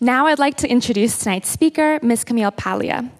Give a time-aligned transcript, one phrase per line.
[0.00, 2.24] Now I'd like to introduce tonight's speaker, Ms.
[2.24, 3.10] Camille Paglia.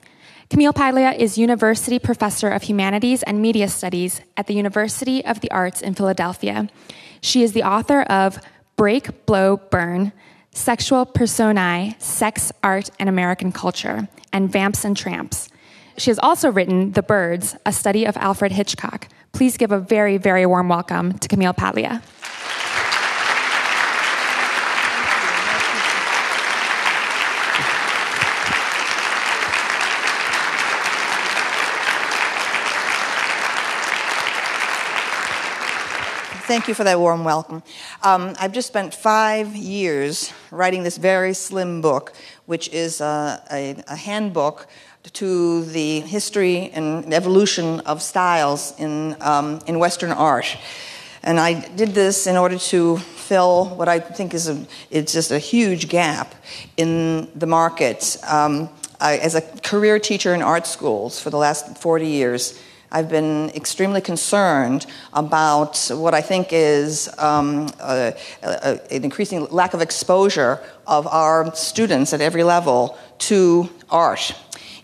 [0.51, 5.51] Camille Paglia is University Professor of Humanities and Media Studies at the University of the
[5.51, 6.69] Arts in Philadelphia.
[7.23, 8.39] She is the author of
[8.77, 10.13] Break, Blow, Burn
[10.53, 15.49] Sexual Personae, Sex, Art, and American Culture, and Vamps and Tramps.
[15.97, 19.09] She has also written The Birds, a study of Alfred Hitchcock.
[19.33, 22.03] Please give a very, very warm welcome to Camille Paglia.
[36.47, 37.65] Thank you for that warm welcome.
[38.05, 42.13] Um, I've just spent five years writing this very slim book,
[42.45, 44.69] which is a, a, a handbook
[45.15, 50.57] to the history and evolution of styles in, um, in Western art.
[51.25, 55.33] And I did this in order to fill what I think is a, it's just
[55.33, 56.33] a huge gap
[56.77, 58.19] in the market.
[58.23, 58.69] Um,
[59.01, 62.57] I, as a career teacher in art schools for the last 40 years,
[62.91, 69.75] I've been extremely concerned about what I think is um, a, a, an increasing lack
[69.75, 74.35] of exposure of our students at every level to art.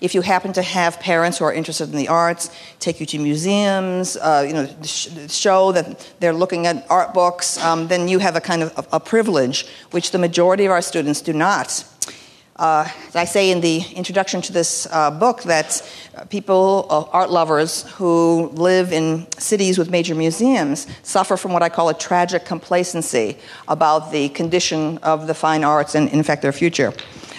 [0.01, 2.51] If you happen to have parents who are interested in the arts,
[2.81, 7.87] take you to museums, uh, you know, show that they're looking at art books, um,
[7.87, 11.21] then you have a kind of a, a privilege which the majority of our students
[11.21, 11.85] do not.
[12.57, 15.83] Uh, I say in the introduction to this uh, book, that
[16.29, 21.71] people, uh, art lovers who live in cities with major museums, suffer from what I
[21.71, 26.53] call a tragic complacency about the condition of the fine arts and, in fact, their
[26.53, 26.93] future.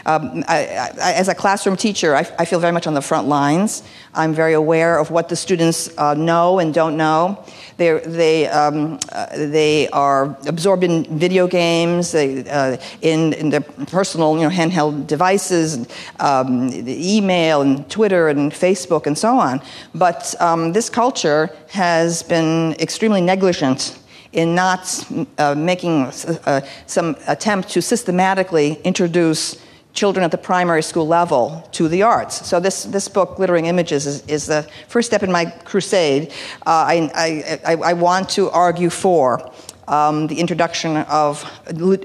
[0.06, 3.28] Um, I, I, as a classroom teacher, I, I, feel very much on the front
[3.28, 3.84] lines.
[4.14, 7.46] I'm very aware of what the students uh, know and don't know.
[7.78, 13.62] They're, they, um, uh, they are absorbed in video games, they, uh, in, in their
[13.62, 19.62] personal you know, handheld devices, and, um, email and Twitter and Facebook and so on.
[19.96, 23.98] But um, this culture has been extremely negligent
[24.34, 25.06] in not
[25.38, 26.06] uh, making
[26.46, 29.63] uh, some attempt to systematically introduce
[29.94, 32.46] children at the primary school level to the arts.
[32.48, 36.32] So this, this book, Glittering Images, is, is the first step in my crusade.
[36.66, 39.52] Uh, I, I, I, want to argue for
[39.88, 41.46] um, the introduction of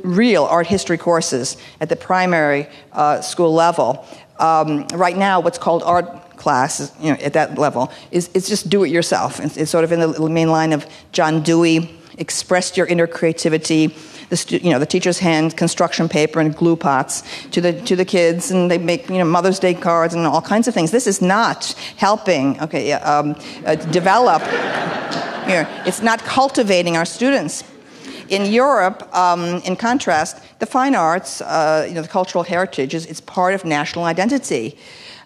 [0.04, 4.06] real art history courses at the primary uh, school level.
[4.38, 8.68] Um, right now, what's called art class, you know, at that level, is it's just
[8.68, 9.40] do it yourself.
[9.40, 13.94] It's, it's sort of in the main line of John Dewey, express your inner creativity,
[14.28, 18.04] the, you know, the teachers hand construction paper and glue pots to the, to the
[18.04, 20.90] kids, and they make you know, Mother's Day cards and all kinds of things.
[20.90, 23.34] This is not helping okay, um,
[23.64, 24.42] uh, develop,
[25.48, 27.64] you know, it's not cultivating our students.
[28.28, 33.06] In Europe, um, in contrast, the fine arts, uh, you know, the cultural heritage is,
[33.06, 34.76] is part of national identity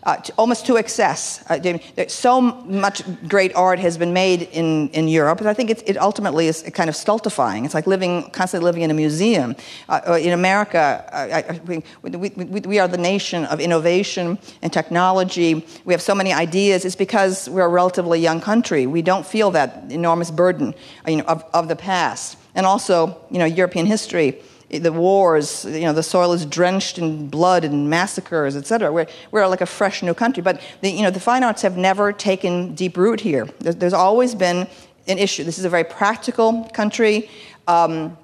[0.05, 1.45] uh, to, almost to excess.
[1.49, 5.83] Uh, so much great art has been made in, in Europe, and I think it,
[5.89, 7.65] it ultimately is kind of stultifying.
[7.65, 9.55] It's like living, constantly living in a museum.
[9.89, 14.73] Uh, uh in America, I, I, we, we, we, are the nation of innovation and
[14.73, 15.65] technology.
[15.85, 16.85] We have so many ideas.
[16.85, 18.87] It's because we're a relatively young country.
[18.87, 20.75] We don't feel that enormous burden
[21.07, 22.39] you know, of, of the past.
[22.55, 24.43] And also, you know, European history
[24.79, 28.91] the wars, you know, the soil is drenched in blood and massacres, etc.
[28.93, 30.43] We're, we're like a fresh new country.
[30.43, 33.47] But the, you know, the fine arts have never taken deep root here.
[33.61, 34.67] There's, there's always been
[35.09, 35.45] an issue.
[35.45, 37.29] This is a very practical country.
[37.69, 38.17] Um,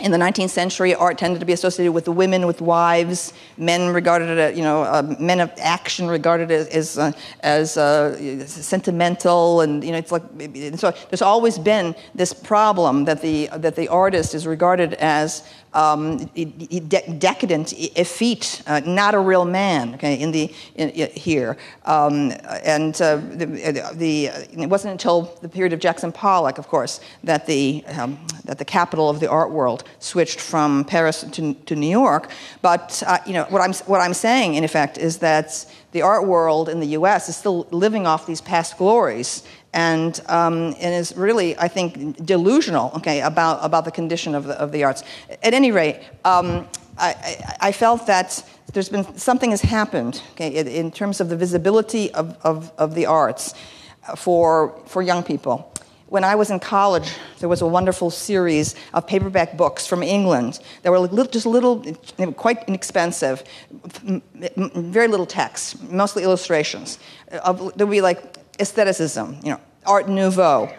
[0.00, 3.32] in the 19th century, art tended to be associated with the women, with wives.
[3.56, 8.44] Men regarded it, you know, uh, men of action regarded it as uh, as uh,
[8.44, 10.22] sentimental, and you know, it's like
[10.74, 10.92] so.
[11.10, 15.44] There's always been this problem that the that the artist is regarded as
[15.74, 19.94] um, de- decadent, effete, uh, not a real man.
[19.94, 22.32] Okay, in the in, in, here, um,
[22.64, 27.46] and uh, the, the, it wasn't until the period of Jackson Pollock, of course, that
[27.46, 31.90] the um, that the capital of the art world switched from Paris to, to New
[31.90, 32.30] York.
[32.62, 36.26] But uh, you know what I'm what I'm saying, in effect, is that the art
[36.26, 37.28] world in the U.S.
[37.28, 42.92] is still living off these past glories, and, um, and is really, I think, delusional,
[42.96, 45.02] okay, about, about the condition of the, of the arts.
[45.42, 50.92] At any rate, um, I, I, felt that there's been something has happened, okay, in,
[50.92, 53.54] terms of the visibility of, of, of the arts
[54.16, 55.72] for, for young people.
[56.06, 60.60] When I was in college, there was a wonderful series of paperback books from England
[60.82, 61.84] that were just little,
[62.36, 63.42] quite inexpensive,
[64.36, 67.00] very little text, mostly illustrations.
[67.28, 70.70] There would be like aestheticism, you know, Art Nouveau,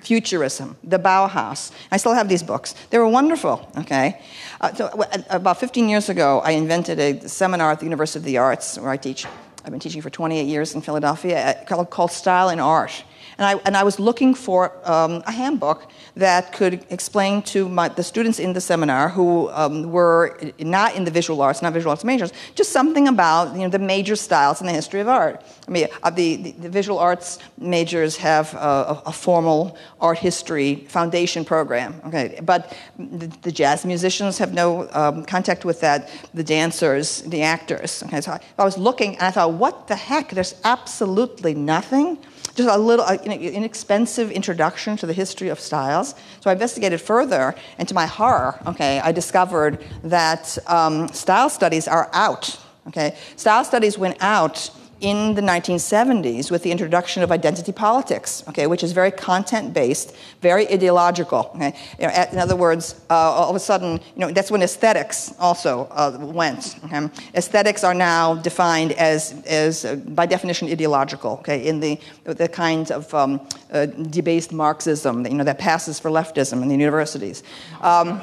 [0.00, 1.72] Futurism, the Bauhaus.
[1.90, 2.74] I still have these books.
[2.90, 4.20] They were wonderful, okay?
[4.60, 8.38] Uh, so, about 15 years ago, I invented a seminar at the University of the
[8.38, 9.26] Arts where I teach.
[9.64, 13.02] I've been teaching for 28 years in Philadelphia uh, called, called Style and Art.
[13.38, 17.88] And I, and I was looking for um, a handbook that could explain to my,
[17.88, 21.90] the students in the seminar who um, were not in the visual arts, not visual
[21.90, 25.42] arts majors, just something about you know, the major styles in the history of art.
[25.66, 30.84] I mean, uh, the, the, the, visual arts majors have a, a, formal art history
[30.88, 32.38] foundation program, okay?
[32.42, 38.02] But the, the jazz musicians have no um, contact with that, the dancers, the actors,
[38.02, 38.20] okay?
[38.20, 40.30] So I, I was looking and I thought, what the heck?
[40.30, 42.18] There's absolutely nothing
[42.54, 46.14] just a little uh, inexpensive introduction to the history of styles.
[46.40, 51.88] So I investigated further, and to my horror, okay, I discovered that um, style studies
[51.88, 52.60] are out.
[52.86, 54.70] Okay, style studies went out
[55.00, 60.14] in the 1970s with the introduction of identity politics, okay, which is very content based,
[60.40, 61.50] very ideological.
[61.54, 61.74] Okay?
[61.98, 65.34] You know, in other words, uh, all of a sudden, you know, that's when aesthetics
[65.38, 66.76] also uh, went.
[66.84, 67.08] Okay?
[67.34, 72.90] Aesthetics are now defined as, as uh, by definition, ideological, okay, in the, the kind
[72.90, 77.42] of um, uh, debased Marxism that, you know, that passes for leftism in the universities.
[77.80, 78.20] Um,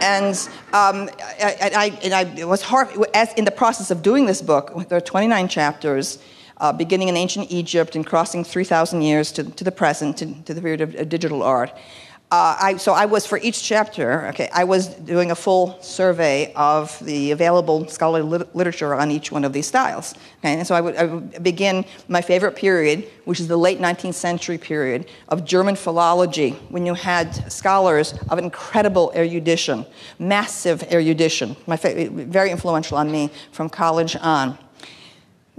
[0.00, 0.36] and,
[0.72, 1.10] um,
[1.40, 4.98] I, I, and I was hard, as in the process of doing this book, there
[4.98, 9.72] are 29 chapters, uh, beginning in ancient Egypt and crossing 3,000 years to, to the
[9.72, 11.72] present, to, to the period of, of digital art.
[12.30, 14.26] Uh, I, so I was for each chapter.
[14.26, 19.32] Okay, I was doing a full survey of the available scholarly lit- literature on each
[19.32, 20.14] one of these styles.
[20.40, 23.78] Okay, and so I would, I would, begin my favorite period, which is the late
[23.78, 29.86] 19th century period of German philology, when you had scholars of incredible erudition,
[30.18, 31.56] massive erudition.
[31.66, 34.58] My fa- very influential on me from college on.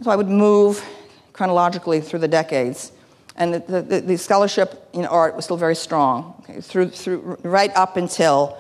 [0.02, 0.84] So I would move
[1.34, 2.92] chronologically through the decades.
[3.36, 7.72] And the, the, the, scholarship in art was still very strong okay, through, through, right
[7.76, 8.58] up until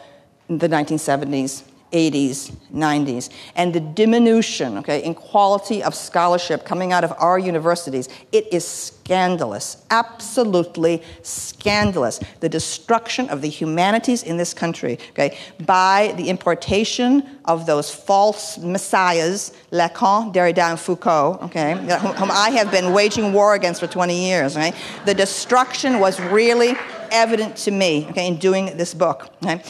[0.48, 7.14] the 1970s 80s, 90s, and the diminution, okay, in quality of scholarship coming out of
[7.18, 12.20] our universities, it is scandalous, absolutely scandalous.
[12.42, 18.58] The destruction of the humanities in this country, okay, by the importation of those false
[18.60, 21.74] messiahs, Lacan, Derrida, and Foucault, okay,
[22.18, 24.76] whom I have been waging war against for 20 years, right?
[25.06, 26.76] The destruction was really
[27.12, 29.30] evident to me, okay, in doing this book.
[29.44, 29.64] Okay?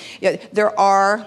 [0.51, 1.25] There are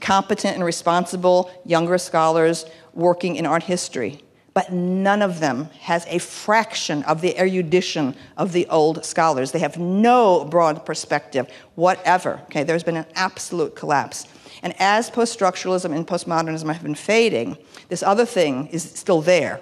[0.00, 4.20] competent and responsible younger scholars working in art history.
[4.54, 9.50] But none of them has a fraction of the erudition of the old scholars.
[9.50, 12.40] They have no broad perspective whatever.
[12.44, 14.28] Okay, there's been an absolute collapse.
[14.62, 17.58] And as post structuralism and postmodernism have been fading,
[17.88, 19.60] this other thing is still there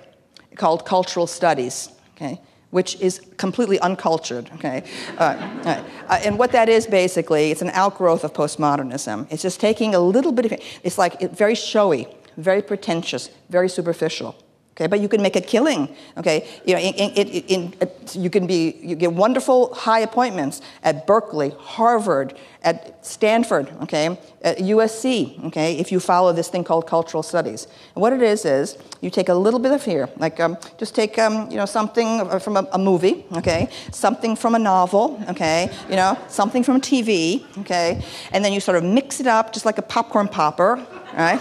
[0.57, 1.89] called cultural studies.
[2.15, 2.39] Okay?
[2.73, 4.51] Which is completely uncultured.
[4.55, 4.83] Okay,
[5.19, 9.27] uh, uh, uh, and what that is basically, it's an outgrowth of postmodernism.
[9.31, 10.63] It's just taking a little bit of it.
[10.83, 14.35] It's like very showy, very pretentious, very superficial.
[14.75, 15.95] Okay, but you can make a killing.
[16.17, 17.75] Okay, you know, in, in, in,
[18.15, 23.71] you can be you get wonderful high appointments at Berkeley, Harvard, at Stanford.
[23.83, 25.45] Okay, at USC.
[25.45, 29.11] Okay, if you follow this thing called cultural studies, and what it is is you
[29.11, 32.57] take a little bit of here, like um, just take um, you know something from
[32.57, 33.27] a, a, movie.
[33.35, 35.23] Okay, something from a novel.
[35.29, 37.45] Okay, you know something from TV.
[37.59, 38.03] Okay,
[38.33, 40.83] and then you sort of mix it up just like a popcorn popper.
[41.15, 41.41] Right.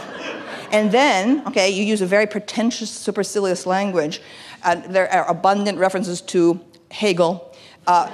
[0.71, 4.21] And then, okay, you use a very pretentious, supercilious language.
[4.63, 6.59] Uh, there are abundant references to
[6.89, 7.53] Hegel.
[7.87, 8.07] Uh,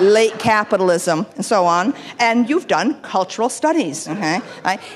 [0.00, 1.94] late capitalism, and so on.
[2.18, 4.40] And you've done cultural studies, okay?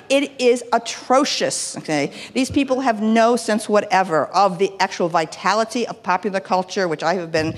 [0.09, 2.13] It is atrocious, okay?
[2.33, 7.15] These people have no sense whatever of the actual vitality of popular culture, which I
[7.15, 7.53] have been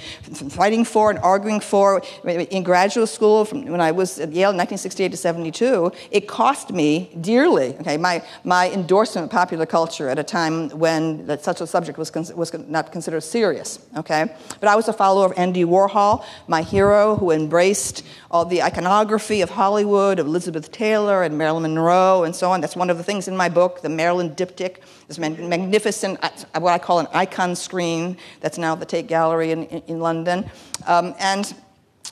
[0.51, 4.57] fighting for and arguing for in graduate school from when I was at Yale in
[4.57, 5.93] 1968 to 72.
[6.11, 11.27] It cost me dearly, okay, my, my endorsement of popular culture at a time when
[11.27, 14.35] that such a subject was, was not considered serious, okay?
[14.61, 19.41] But I was a follower of Andy Warhol, my hero, who embraced all the iconography
[19.43, 22.61] of Hollywood, of Elizabeth Taylor and Marilyn Monroe and so on.
[22.61, 24.79] That's one of the things in my book, the Marilyn diptych,
[25.09, 29.53] this magnificent, uh, what I call an icon screen that's now at the Tate Gallery
[29.53, 30.51] in, in, London.
[30.87, 31.55] Um, and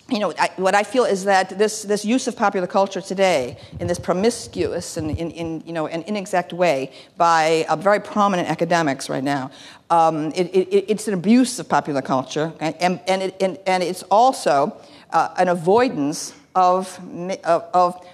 [0.09, 3.57] you know, I, what I feel is that this, this use of popular culture today
[3.81, 8.49] in this promiscuous and in, in you know, an inexact way by uh, very prominent
[8.49, 9.51] academics right now,
[9.89, 12.77] um, it, it, it's an abuse of popular culture, okay?
[12.81, 14.77] and, and, it, and, and it's also
[15.15, 16.99] uh, an avoidance of,
[17.45, 18.07] of, of,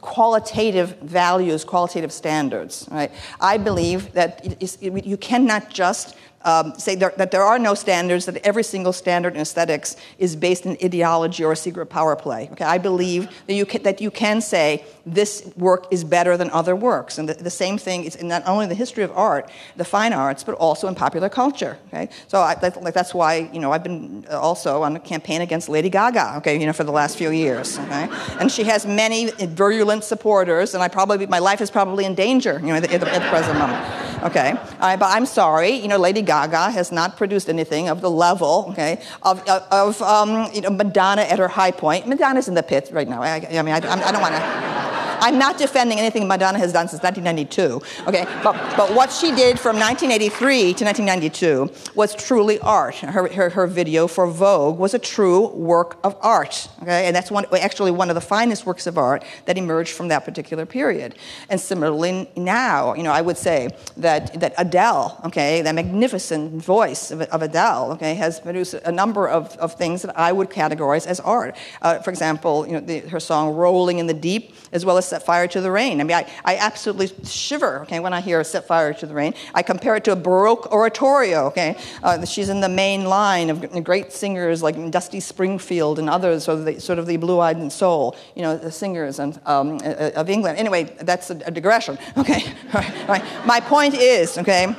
[0.00, 2.88] qualitative values, qualitative standards.
[2.90, 3.12] Right?
[3.40, 8.26] I believe that it, you cannot just um, say there, that there are no standards,
[8.26, 12.48] that every single standard in aesthetics is based in ideology or a secret power play.
[12.52, 16.50] Okay, I believe that you can, that you can say this work is better than
[16.50, 19.50] other works, and the, the same thing is not only in the history of art,
[19.76, 21.78] the fine arts, but also in popular culture.
[21.88, 25.40] Okay, so I, that, like, that's why you know I've been also on a campaign
[25.40, 26.36] against Lady Gaga.
[26.38, 27.78] Okay, you know for the last few years.
[27.78, 28.08] Okay,
[28.40, 32.60] and she has many virulent supporters, and I probably my life is probably in danger.
[32.60, 34.07] You know at the, at the present moment.
[34.22, 35.70] Okay, but I'm sorry.
[35.70, 40.50] You know Lady Gaga has not produced anything of the level, okay, of, of um,
[40.52, 42.06] you know, Madonna at her high point.
[42.06, 43.22] Madonna's in the pit right now.
[43.22, 44.87] I, I mean, I, I don't want to.
[45.20, 48.24] I'm not defending anything Madonna has done since 1992, okay?
[48.42, 52.96] But, but what she did from 1983 to 1992 was truly art.
[52.96, 57.06] Her, her, her video for Vogue was a true work of art, okay?
[57.06, 60.24] And that's one, actually one of the finest works of art that emerged from that
[60.24, 61.14] particular period.
[61.48, 67.10] And similarly now, you know, I would say that, that Adele, okay, that magnificent voice
[67.10, 71.06] of, of Adele, okay, has produced a number of, of things that I would categorize
[71.06, 71.56] as art.
[71.82, 75.07] Uh, for example, you know, the, her song Rolling in the Deep, as well as
[75.08, 76.00] set fire to the rain.
[76.00, 79.34] I mean, I, I absolutely shiver, okay, when I hear set fire to the rain.
[79.54, 81.76] I compare it to a Baroque oratorio, okay.
[82.02, 86.58] Uh, she's in the main line of great singers like Dusty Springfield and others, sort
[86.60, 90.28] of the, sort of the blue-eyed and soul, you know, the singers and, um, of
[90.30, 90.58] England.
[90.58, 92.42] Anyway, that's a, digression, okay.
[92.74, 93.46] right, right.
[93.46, 94.74] My point is, okay,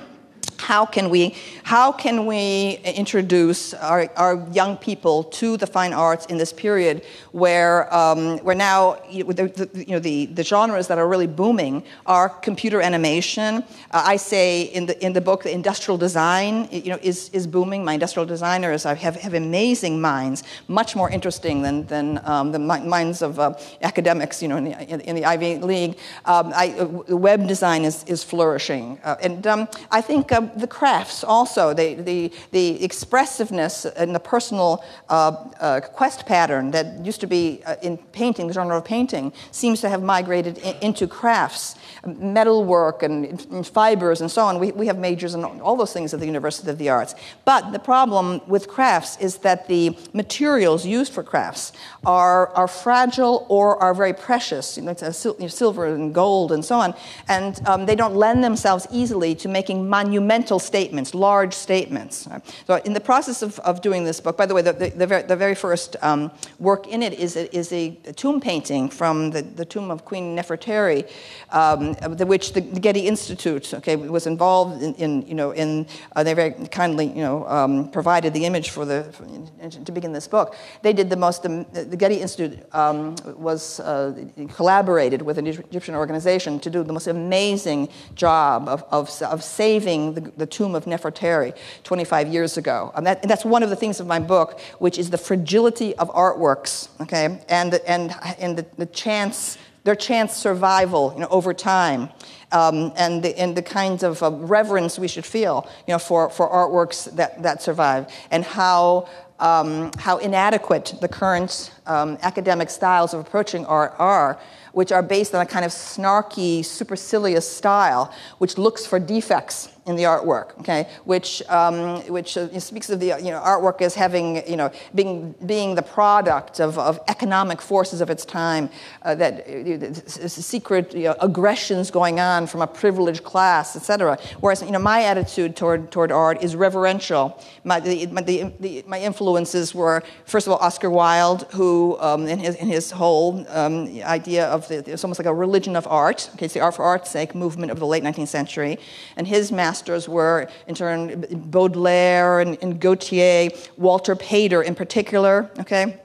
[0.60, 6.26] how can we, how can we introduce our, our young people to the fine arts
[6.26, 10.88] in this period where, um, where now you know, the, you know, the, the genres
[10.88, 13.64] that are really booming are computer animation.
[13.92, 17.48] Uh, I say in the, in the book, the industrial design you know, is, is
[17.48, 17.86] booming.
[17.86, 23.22] My industrial designers have, have amazing minds, much more interesting than, than um, the minds
[23.22, 25.98] of uh, academics you know, in, the, in the Ivy League.
[26.26, 29.00] Um, I, uh, web design is, is flourishing.
[29.06, 34.84] Uh, and um, I think the crafts also, the, the, the expressiveness and the personal
[35.10, 39.34] uh, uh, quest pattern that used to be uh, in painting, the genre of painting,
[39.52, 41.76] seems to have migrated in, into crafts,
[42.06, 44.60] metalwork and, and, fibers and so on.
[44.60, 47.16] We, we have majors in all those things at the University of the Arts.
[47.46, 51.74] But the problem with crafts is that the materials used for crafts
[52.06, 56.94] are, are fragile or are very precious, you know, silver and gold and so on,
[57.28, 62.28] and um, they don't lend themselves easily to making monumental statements, large statements.
[62.66, 65.08] So, in the process of, of doing this book, by the way, the, the, the,
[65.08, 69.32] very, the very, first um, work in it is a, is a tomb painting from
[69.32, 71.10] the, the tomb of Queen Nefertari,
[71.52, 71.96] um,
[72.28, 76.52] which the, Getty Institute okay, was involved in, in you know, in, uh, they very
[76.68, 79.26] kindly you know, um, provided the image for the, for,
[79.70, 80.56] to begin this book.
[80.82, 86.60] They did the most, the Getty Institute um, was uh, collaborated with an Egyptian organization
[86.60, 91.56] to do the most amazing job of, of, of saving the, the tomb of Nefertari
[91.84, 92.92] 25 years ago.
[92.96, 95.96] And, that, and that's one of the things of my book, which is the fragility
[95.96, 101.54] of artworks, okay, and, and, and the, the chance, their chance survival you know, over
[101.54, 102.10] time.
[102.52, 106.32] Um, and, the, and the kinds of uh, reverence we should feel you know, for,
[106.32, 109.08] for artworks that, that survive, and how,
[109.40, 114.40] um, how inadequate the current um, academic styles of approaching art are
[114.74, 119.96] which are based on a kind of snarky, supercilious style, which looks for defects in
[119.96, 124.48] the artwork, okay, which, um, which uh, speaks of the you know, artwork as having,
[124.48, 128.70] you know, being, being the product of, of economic forces of its time,
[129.02, 134.18] uh, that uh, secret you know, aggressions going on from a privileged class, etc.
[134.40, 137.42] Whereas, you know, my attitude toward, toward art is reverential.
[137.64, 142.28] My, the, my, the, the, my influences were, first of all, Oscar Wilde, who, um,
[142.28, 145.88] in, his, in his whole um, idea of the, it's almost like a religion of
[145.88, 148.78] art, okay, it's the art for art's sake movement of the late 19th century,
[149.16, 155.50] and his master masters were, in turn, Baudelaire and, and Gautier, Walter Pater in particular,
[155.60, 156.02] okay?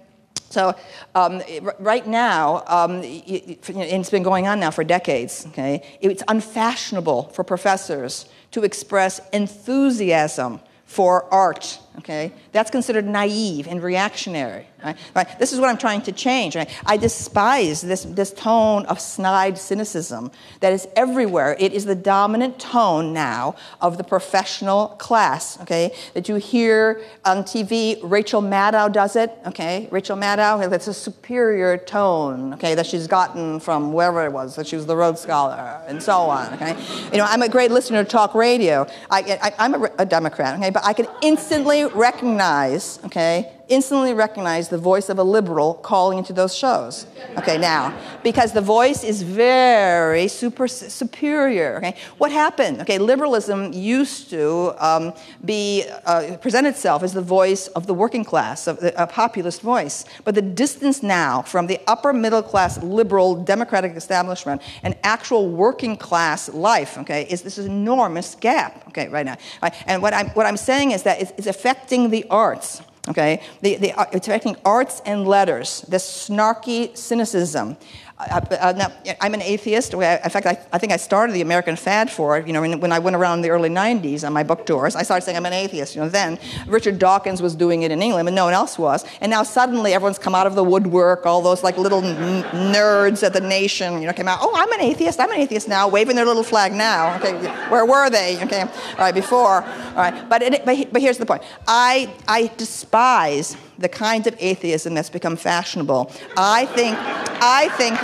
[0.51, 0.77] So
[1.17, 1.43] um,
[1.81, 5.47] right now, um, it, it's been going on now for decades.
[5.49, 11.81] Okay, it's unfashionable for professors to express enthusiasm for art.
[11.99, 14.67] Okay, that's considered naive and reactionary.
[14.85, 14.97] Right?
[15.15, 15.39] Right?
[15.39, 16.57] This is what I'm trying to change.
[16.57, 16.69] Right?
[16.85, 21.57] I despise this, this tone of snide cynicism that is everywhere.
[21.59, 25.61] It is the dominant tone now of the professional class.
[25.61, 28.01] Okay, that you hear on TV.
[28.03, 29.31] Rachel Maddow does it.
[29.47, 30.69] Okay, Rachel Maddow.
[30.69, 32.55] That's a superior tone.
[32.55, 34.57] Okay, that she's gotten from wherever it was.
[34.57, 36.55] That she was the Rhodes Scholar and so on.
[36.55, 36.77] Okay,
[37.13, 38.85] you know I'm a great listener to talk radio.
[39.11, 40.59] I, I, I'm a, a Democrat.
[40.59, 42.99] Okay, but I can instantly recognize.
[43.05, 47.07] Okay instantly recognize the voice of a liberal calling into those shows.
[47.39, 51.79] Okay, now, because the voice is very super superior.
[51.79, 52.81] Okay, what happened?
[52.83, 55.13] Okay, liberalism used to um,
[55.45, 59.63] be uh, present itself as the voice of the working class, of the, a populist
[59.63, 60.05] voice.
[60.25, 65.97] But the distance now from the upper middle class liberal democratic establishment and actual working
[65.97, 68.87] class life, okay, is this enormous gap.
[68.89, 69.75] Okay, right now, right?
[69.87, 72.83] and what I'm what I'm saying is that it's, it's affecting the arts.
[73.07, 75.83] Okay, the, the, uh, it's affecting arts and letters.
[75.83, 77.77] This snarky cynicism.
[78.17, 79.93] Now, I'm an atheist.
[79.93, 82.47] In fact, I, I, think I started the American fad for it.
[82.47, 85.03] You know, when I went around in the early '90s on my book tours, I
[85.03, 85.97] started saying I'm an atheist.
[85.97, 89.05] You know, then Richard Dawkins was doing it in England, but no one else was.
[89.21, 91.27] And now suddenly everyone's come out of the woodwork.
[91.27, 94.39] All those like little n- nerds at the Nation, you know, came out.
[94.41, 95.19] Oh, I'm an atheist.
[95.19, 97.17] I'm an atheist now, waving their little flag now.
[97.17, 97.33] Okay,
[97.69, 98.41] where were they?
[98.45, 99.65] Okay, all right, before.
[99.65, 101.43] All right, but it, but, but here's the point.
[101.67, 106.11] I I despise the kind of atheism that's become fashionable.
[106.37, 107.99] I think, I think,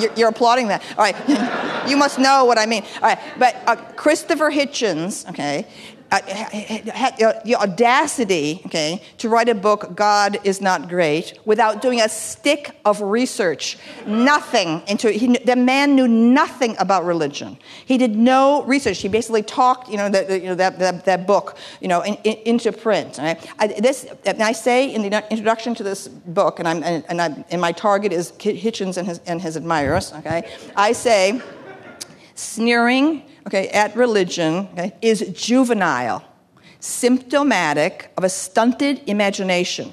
[0.00, 0.82] you're, you're applauding that.
[0.96, 2.82] All right, you must know what I mean.
[2.96, 5.66] All right, but uh, Christopher Hitchens, okay,
[6.10, 12.08] had the audacity, okay, to write a book, God is Not Great, without doing a
[12.08, 13.78] stick of research.
[14.06, 15.10] Nothing into
[15.44, 17.58] the man knew nothing about religion.
[17.84, 18.98] He did no research.
[18.98, 22.02] He basically talked, you know, the, the, you know that, that, that, book, you know,
[22.02, 23.18] in, in, into print.
[23.18, 23.44] Right?
[23.58, 27.44] I, this, I say in the introduction to this book, and, I'm, and, and, I,
[27.50, 31.40] and my target is Hitchens and his, and his admirers, okay, I say,
[32.34, 36.24] sneering, okay, at religion okay, is juvenile,
[36.80, 39.92] symptomatic of a stunted imagination.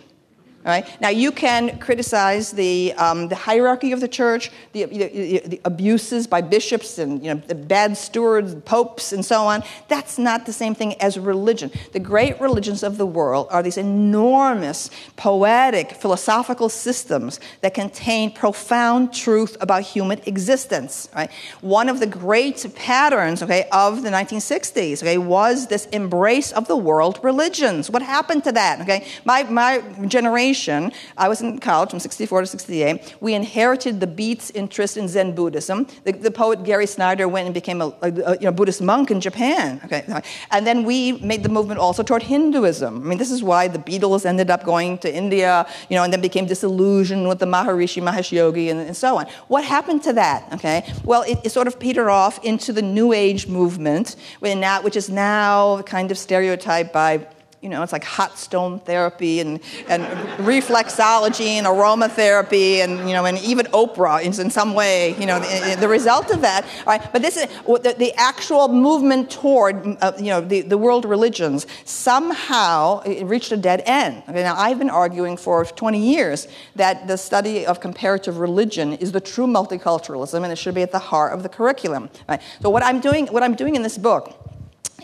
[0.64, 0.86] Right?
[1.02, 6.28] Now, you can criticize the, um, the hierarchy of the church, the, the, the, abuses
[6.28, 9.64] by bishops and you know, the bad stewards, popes, and so on.
[9.88, 11.72] That's not the same thing as religion.
[11.94, 19.14] The great religions of the world are these enormous, poetic, philosophical systems that contain profound
[19.14, 21.10] truth about human existence.
[21.16, 21.32] Right?
[21.62, 26.78] One of the great patterns okay, of the 1960s okay, was this embrace of the
[26.78, 27.90] world religions.
[27.90, 28.82] What happened to that?
[28.82, 29.08] Okay?
[29.26, 34.08] My, my generation generation, I was in college from 64 to 68, we inherited the
[34.08, 35.88] Beats interest in Zen Buddhism.
[36.04, 39.12] The, the poet Gary Snyder went and became a, a, a you know, Buddhist monk
[39.12, 39.80] in Japan.
[39.86, 40.04] Okay?
[40.52, 42.96] And then we made the movement also toward Hinduism.
[42.96, 46.12] I mean, this is why the Beatles ended up going to India, you know, and
[46.12, 49.26] then became disillusioned with the Maharishi Mahesh Yogi and, and so on.
[49.48, 50.52] What happened to that?
[50.54, 50.84] Okay?
[51.04, 55.82] Well, it, it, sort of petered off into the New Age movement, which is now
[55.84, 57.28] kind of stereotyped by
[57.62, 60.04] you know, it's like hot stone therapy and, and
[60.40, 65.40] reflexology and aromatherapy and, you know, and even Oprah in, in some way, you know,
[65.40, 66.66] the, the result of that.
[66.88, 67.02] Right?
[67.14, 71.68] But this is the, the actual movement toward, uh, you know, the, the world religions
[71.86, 74.24] somehow reached a dead end.
[74.28, 79.12] Okay, now, I've been arguing for 20 years that the study of comparative religion is
[79.12, 82.10] the true multiculturalism and it should be at the heart of the curriculum.
[82.28, 82.42] Right?
[82.62, 84.36] So what I'm doing, what I'm doing in this book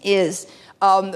[0.03, 0.47] is
[0.81, 1.11] um,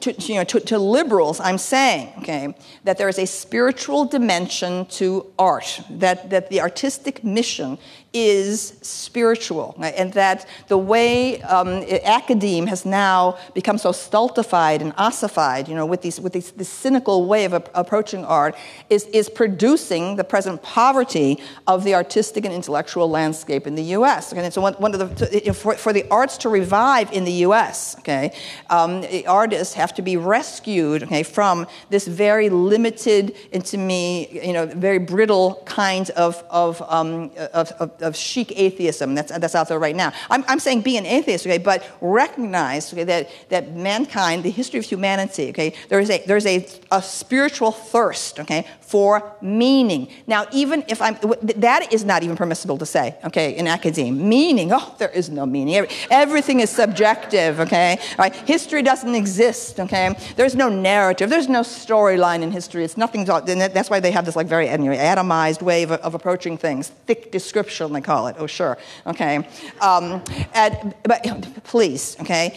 [0.00, 4.86] to, you know, to, to, liberals, I'm saying, okay, that there is a spiritual dimension
[4.86, 7.78] to art, that, that the artistic mission
[8.12, 11.68] is spiritual, and that the way um,
[12.04, 16.68] academe has now become so stultified and ossified, you know, with, these, with these, this
[16.68, 18.56] cynical way of approaching art,
[18.88, 24.32] is, is producing the present poverty of the artistic and intellectual landscape in the U.S.
[24.32, 24.44] Okay?
[24.44, 27.96] And so one, one of the, for, for, the arts to revive in the U.S.,
[28.00, 28.34] okay,
[28.70, 34.52] um, artists have to be rescued, okay, from this very limited, and to me, you
[34.52, 39.68] know, very brittle kind of, of, um, of, of of chic atheism that's, that's out
[39.68, 40.12] there right now.
[40.28, 44.78] I'm, I'm saying be an atheist, okay, but recognize okay, that, that mankind, the history
[44.78, 50.08] of humanity, okay, there is a, there's a, a spiritual thirst, okay, for meaning.
[50.26, 51.16] Now, even if I'm,
[51.58, 54.10] that is not even permissible to say, okay, in academia.
[54.12, 55.86] Meaning, oh, there is no meaning.
[56.10, 57.98] Everything is subjective, okay?
[58.18, 58.34] Right?
[58.34, 60.16] History doesn't exist, okay?
[60.34, 61.30] There's no narrative.
[61.30, 62.84] There's no storyline in history.
[62.84, 66.58] It's nothing, that's why they have this like very anyway, atomized way of, of approaching
[66.58, 66.88] things.
[66.88, 68.36] Thick description, they call it.
[68.38, 69.46] Oh, sure, okay?
[69.80, 70.22] Um,
[70.54, 71.24] and, but
[71.64, 72.56] please, okay?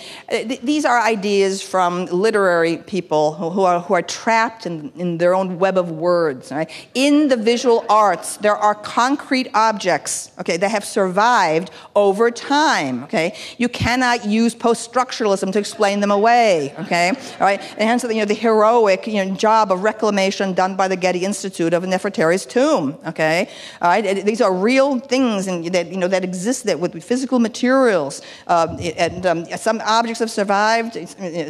[0.64, 5.60] These are ideas from literary people who, are, who are trapped in, in their own
[5.60, 6.52] web of words.
[6.52, 6.70] Right?
[6.94, 13.04] In the visual arts, there are concrete objects, okay, that have survived over time.
[13.04, 16.74] Okay, you cannot use post-structuralism to explain them away.
[16.80, 20.76] Okay, all right, and hence you know the heroic you know, job of reclamation done
[20.76, 22.98] by the Getty Institute of Nefertari's tomb.
[23.08, 23.50] Okay,
[23.82, 27.02] all right, these are real things things and that, you know, that exist that with
[27.04, 28.22] physical materials.
[28.48, 30.98] Um, and um, some objects have survived,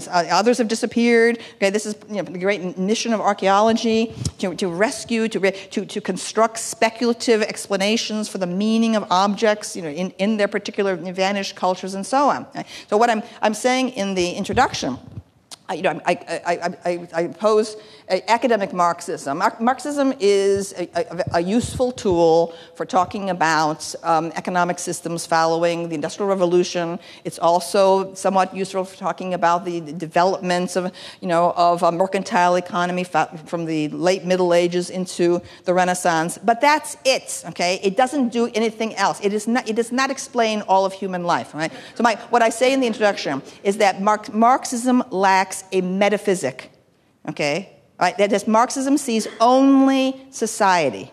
[0.09, 1.39] others have disappeared.
[1.55, 5.85] Okay, this is you know, the great mission of archaeology to, to rescue, to, to,
[5.85, 10.95] to construct speculative explanations for the meaning of objects you know, in, in their particular
[10.95, 12.47] vanished cultures and so on.
[12.89, 14.97] So, what I'm, I'm saying in the introduction
[15.73, 17.77] you know, I, I, I, I, oppose
[18.09, 19.37] academic Marxism.
[19.59, 25.95] Marxism is a, a, a, useful tool for talking about um, economic systems following the
[25.95, 26.99] Industrial Revolution.
[27.23, 32.55] It's also somewhat useful for talking about the developments of, you know, of a mercantile
[32.55, 36.37] economy from the late Middle Ages into the Renaissance.
[36.37, 37.79] But that's it, okay?
[37.83, 39.19] It doesn't do anything else.
[39.23, 41.71] It, is not, it does not explain all of human life, right?
[41.95, 46.71] So my, what I say in the introduction is that Marxism lacks a metaphysic,
[47.29, 47.72] okay?
[48.03, 48.17] Right?
[48.17, 51.09] That is, Marxism sees only society.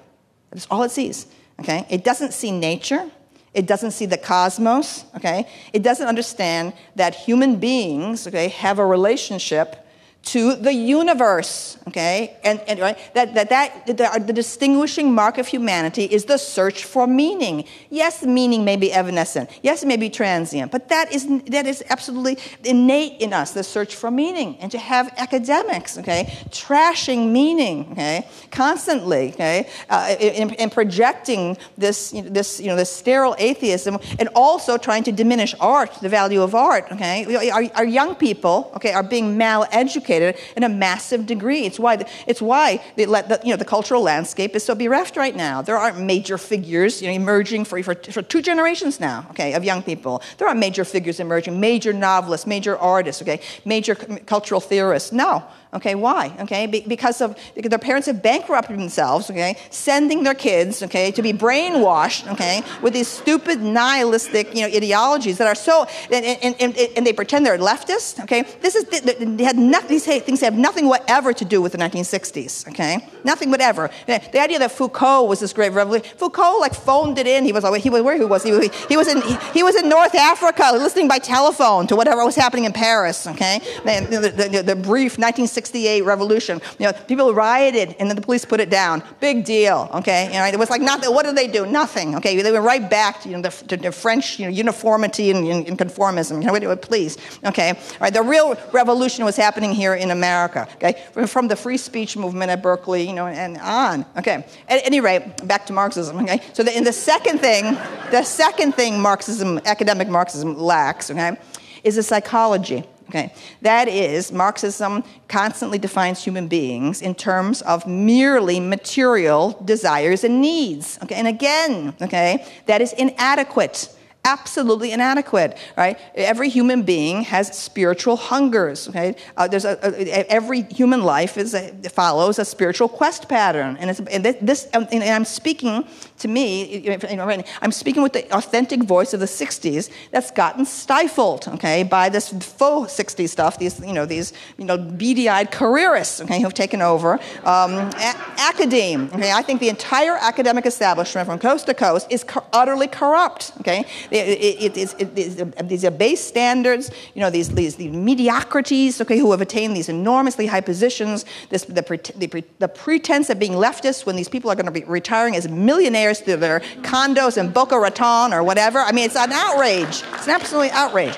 [0.50, 1.28] That's all it sees.
[1.60, 1.86] Okay?
[1.88, 3.08] It doesn't see nature.
[3.54, 5.04] It doesn't see the cosmos.
[5.14, 5.46] Okay?
[5.72, 9.79] It doesn't understand that human beings okay, have a relationship
[10.22, 12.36] to the universe okay?
[12.44, 16.84] And, and right that, that, that the, the, distinguishing mark of humanity is the search
[16.84, 17.64] for meaning.
[17.88, 19.50] Yes meaning may be evanescent.
[19.62, 20.72] Yes it may be transient.
[20.72, 24.56] But that is that is absolutely innate in us the search for meaning.
[24.60, 32.12] And to have academics okay trashing meaning okay constantly okay uh, in, in, projecting this
[32.12, 36.08] you know, this you know this sterile atheism and also trying to diminish art the
[36.08, 37.50] value of art okay?
[37.50, 41.64] Our, our young people okay are being mal-educated educated in a massive degree.
[41.64, 45.16] It's why, the, it's why the, the, you know, the cultural landscape is so bereft
[45.16, 45.62] right now.
[45.62, 49.64] There aren't major figures you know, emerging for, for, for two generations now, okay, of
[49.64, 50.22] young people.
[50.38, 55.12] There aren't major figures emerging, major novelists, major artists, okay, major cultural theorists.
[55.12, 55.44] No.
[55.72, 56.32] Okay, why?
[56.40, 59.30] Okay, Be- because of because their parents have bankrupted themselves.
[59.30, 62.30] Okay, sending their kids okay to be brainwashed.
[62.32, 67.06] Okay, with these stupid nihilistic you know ideologies that are so and, and, and, and
[67.06, 68.20] they pretend they're leftist.
[68.24, 69.90] Okay, this is they had nothing.
[69.90, 72.66] These things have nothing whatever to do with the 1960s.
[72.70, 73.90] Okay, nothing whatever.
[74.06, 76.04] The idea that Foucault was this great revolution.
[76.16, 77.44] Foucault like phoned it in.
[77.44, 79.62] He was always he was where he was he was he was in he, he
[79.62, 83.28] was in North Africa listening by telephone to whatever was happening in Paris.
[83.28, 86.58] Okay, the, the, the, the brief 1960 68 revolution.
[86.78, 89.02] You know, people rioted and then the police put it down.
[89.20, 90.24] Big deal, okay?
[90.28, 91.12] You know, it was like nothing.
[91.12, 91.66] What did they do?
[91.66, 92.40] Nothing, okay?
[92.40, 95.78] They went right back to, you know, the, to French you know, uniformity and, and,
[95.78, 96.40] conformism.
[96.40, 97.70] You know, what, please, okay?
[97.72, 100.94] All right, the real revolution was happening here in America, okay?
[101.26, 104.46] From the free speech movement at Berkeley, you know, and on, okay?
[104.66, 106.40] At any rate, back to Marxism, okay?
[106.54, 107.74] So the, in the second thing,
[108.10, 111.36] the second thing Marxism, academic Marxism lacks, okay,
[111.84, 112.84] is a psychology.
[113.10, 120.40] Okay, that is, Marxism constantly defines human beings in terms of merely material desires and
[120.40, 120.96] needs.
[121.02, 123.92] Okay, and again, okay, that is inadequate
[124.24, 125.98] absolutely inadequate right?
[126.14, 131.54] Every human being has spiritual hungers okay uh, there's a, a, every human life is
[131.54, 133.76] a, follows a spiritual quest pattern.
[133.80, 135.86] And, and this and i'm speaking
[136.18, 140.64] to me you know, i'm speaking with the authentic voice of the 60s that's gotten
[140.64, 146.20] stifled okay by this faux 60s stuff these you know these you know beady-eyed careerists
[146.20, 149.32] okay who've taken over um, a- academe okay?
[149.32, 153.86] I think the entire academic establishment from coast to coast is co- utterly corrupt okay
[154.10, 159.30] it, it, it, these are base standards, you know, these, these, these, mediocrities, okay, who
[159.30, 161.82] have attained these enormously high positions, this, the,
[162.16, 165.48] the, the pretense of being leftists when these people are going to be retiring as
[165.48, 168.80] millionaires to their condos in Boca Raton or whatever.
[168.80, 170.02] I mean, it's an outrage.
[170.14, 171.16] It's an absolute outrage.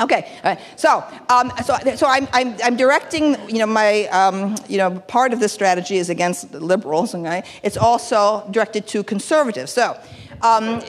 [0.00, 0.28] Okay,
[0.76, 5.32] so um, so so I'm, I'm, I'm directing you know my um, you know part
[5.32, 7.14] of this strategy is against the liberals.
[7.14, 9.70] Okay, it's also directed to conservatives.
[9.70, 9.96] So
[10.42, 10.82] um,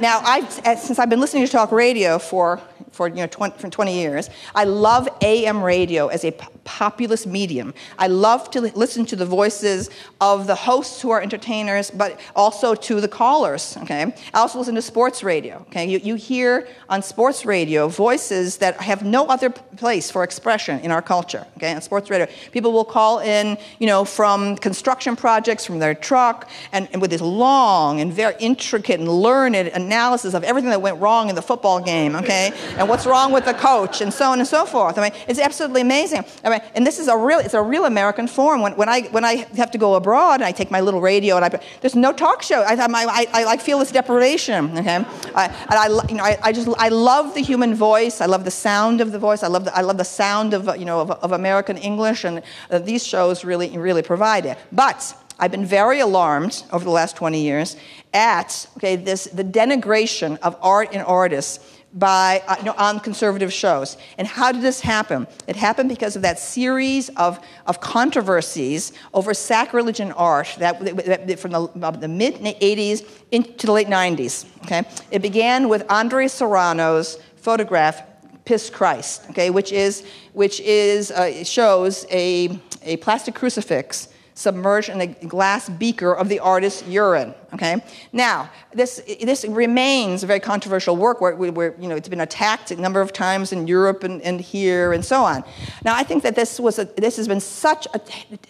[0.00, 0.44] now, I,
[0.76, 2.60] since I've been listening to talk radio for,
[3.00, 6.32] for, you know, 20, for 20 years, I love AM radio as a
[6.64, 7.72] populist medium.
[7.98, 9.88] I love to listen to the voices
[10.20, 13.78] of the hosts who are entertainers, but also to the callers.
[13.78, 15.64] Okay, I also listen to sports radio.
[15.68, 20.78] Okay, you, you hear on sports radio voices that have no other place for expression
[20.80, 21.46] in our culture.
[21.56, 25.94] Okay, on sports radio, people will call in, you know, from construction projects from their
[25.94, 30.82] truck, and, and with this long and very intricate and learned analysis of everything that
[30.82, 32.14] went wrong in the football game.
[32.14, 34.98] Okay, and what's wrong with the coach, and so on and so forth.
[34.98, 36.24] I mean, it's absolutely amazing.
[36.44, 38.60] I mean, and this is a real, it's a real American form.
[38.62, 41.36] When, when, I, when I have to go abroad and I take my little radio
[41.36, 42.62] and I, there's no talk show.
[42.62, 45.04] I, I, I, I feel this deprivation, okay?
[45.36, 48.20] I, and I, you know, I, I just, I love the human voice.
[48.20, 49.44] I love the sound of the voice.
[49.44, 52.42] I love the, I love the sound of, you know, of, of American English and
[52.70, 54.58] uh, these shows really, really provide it.
[54.72, 57.76] But I've been very alarmed over the last 20 years
[58.12, 61.60] at okay, this, the denigration of art and artists
[61.92, 63.96] by, uh, you know, on conservative shows.
[64.16, 65.26] And how did this happen?
[65.48, 71.26] It happened because of that series of, of controversies over sacrilege in art that, that,
[71.26, 74.46] that from the, the mid 80s into the late 90s.
[74.64, 74.84] Okay?
[75.10, 78.02] It began with Andre Serrano's photograph,
[78.44, 85.00] Piss Christ, okay, which, is, which is, uh, shows a, a plastic crucifix submerged in
[85.00, 87.34] a glass beaker of the artist's urine.
[87.52, 87.82] Okay.
[88.12, 92.70] Now, this this remains a very controversial work where, where you know it's been attacked
[92.70, 95.42] a number of times in Europe and, and here and so on.
[95.84, 98.00] Now, I think that this was a, this has been such a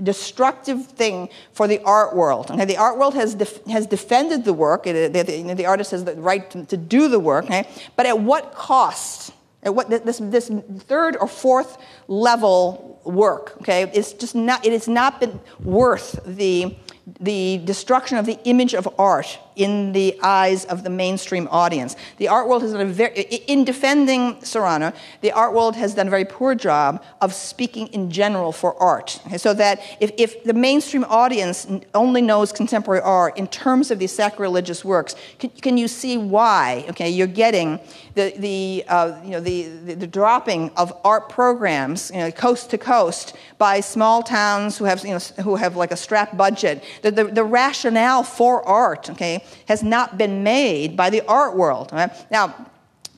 [0.03, 2.51] destructive thing for the art world.
[2.51, 4.87] Okay, the art world has def, has defended the work.
[4.87, 7.47] It, the, the, the, artist has the right to, to do the work.
[7.47, 7.67] Okay,
[7.97, 9.33] but at what cost?
[9.63, 11.77] At what this this third or fourth
[12.09, 16.77] level work, okay, it's just not, it has not been worth the,
[17.21, 21.97] the destruction of the image of art in the eyes of the mainstream audience.
[22.19, 26.07] The art world has done a very, in defending Serrano, the art world has done
[26.07, 29.21] a very poor job of speaking in general for art.
[29.27, 33.99] Okay, so that if, if the mainstream audience only knows contemporary art in terms of
[33.99, 36.85] these sacrilegious works, can, can you see why?
[36.89, 37.81] Okay, you're getting
[38.15, 42.71] the, the, uh, you know, the, the, the, dropping of art programs you know, coast
[42.71, 46.83] to coast by small towns who have, you know, who have like a strapped budget.
[47.03, 51.91] The, the, the rationale for art, okay, has not been made by the art world.
[51.93, 52.11] Right?
[52.31, 52.55] Now,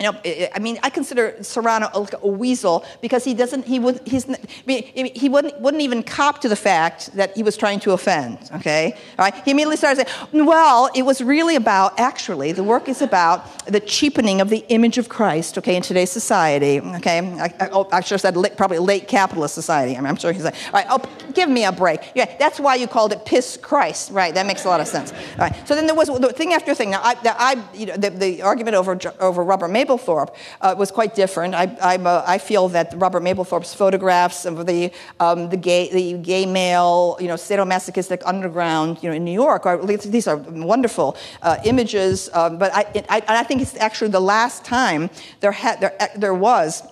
[0.02, 0.18] you know,
[0.52, 4.26] I mean, I consider Serrano a, weasel because he doesn't, he would, he's,
[4.66, 8.96] he wouldn't, wouldn't even cop to the fact that he was trying to offend, okay?
[9.16, 9.34] All right?
[9.44, 13.78] He immediately started saying, well, it was really about, actually, the work is about the
[13.78, 17.18] cheapening of the image of Christ, okay, in today's society, okay?
[17.20, 19.96] I, I, oh, I should have said late, probably late capitalist society.
[19.96, 20.98] I mean, I'm sure he's like, all right, oh,
[21.32, 22.00] give me a break.
[22.16, 24.34] Yeah, that's why you called it piss Christ, right?
[24.34, 25.12] That makes a lot of sense.
[25.12, 26.90] All right, so then there was the thing after thing.
[26.90, 30.90] Now, I, I you know, the, the argument over, over Robert Mapplethorpe Mapplethorpe uh, was
[30.90, 31.54] quite different.
[31.54, 37.16] I, I, feel that Robert Mapplethorpe's photographs of the, um, the, gay, the gay male,
[37.20, 42.28] you know, sadomasochistic underground, you know, in New York, are, these are wonderful uh, images.
[42.32, 46.34] Um, but I, I, I think it's actually the last time there, had, there, there
[46.34, 46.82] was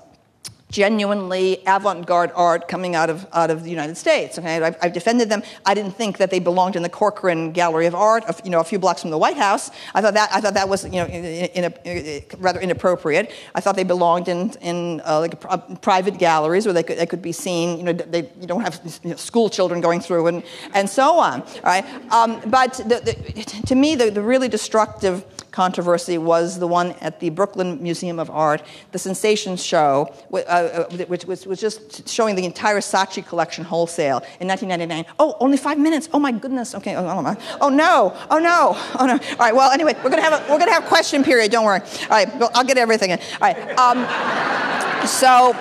[0.71, 4.39] genuinely avant-garde art coming out of, out of the United States.
[4.39, 4.63] Okay?
[4.63, 5.43] I've, I've, defended them.
[5.67, 8.65] I didn't think that they belonged in the Corcoran Gallery of Art, you know, a
[8.65, 9.71] few blocks from the White House.
[9.95, 12.61] I thought that, I thought that was you know, in, in a, in a, rather
[12.61, 13.33] inappropriate.
[13.55, 17.07] I thought they belonged in, in uh, like a, private galleries where they could, they
[17.07, 17.79] could be seen.
[17.79, 20.43] You know, they, you don't have you know, school children going through and,
[20.75, 21.45] and so on.
[21.65, 21.85] Right?
[22.13, 27.21] Um, but the, the, to me, the, the really destructive controversy was the one at
[27.21, 32.37] the Brooklyn Museum of Art, the Sensations Show, uh, uh, which was, was just showing
[32.37, 35.05] the entire Saatchi collection wholesale in 1999.
[35.19, 36.09] Oh, only five minutes.
[36.13, 36.75] Oh my goodness.
[36.75, 36.97] Okay.
[36.97, 38.17] Oh, oh, oh no.
[38.31, 38.77] Oh no.
[38.99, 39.13] Oh no.
[39.13, 39.55] All right.
[39.55, 41.51] Well, anyway, we're gonna have a, we're gonna have question period.
[41.51, 41.81] Don't worry.
[41.81, 42.37] All right.
[42.37, 43.19] Well, I'll get everything in.
[43.19, 43.79] All right.
[43.79, 45.55] Um, so.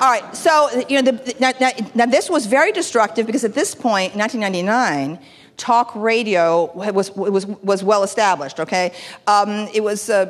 [0.00, 3.54] All right, so you know, the, now, now, now, this was very destructive because at
[3.54, 5.20] this point, in 1999,
[5.56, 8.92] talk radio was, was, was well established, okay?
[9.26, 10.26] Um, it was, uh,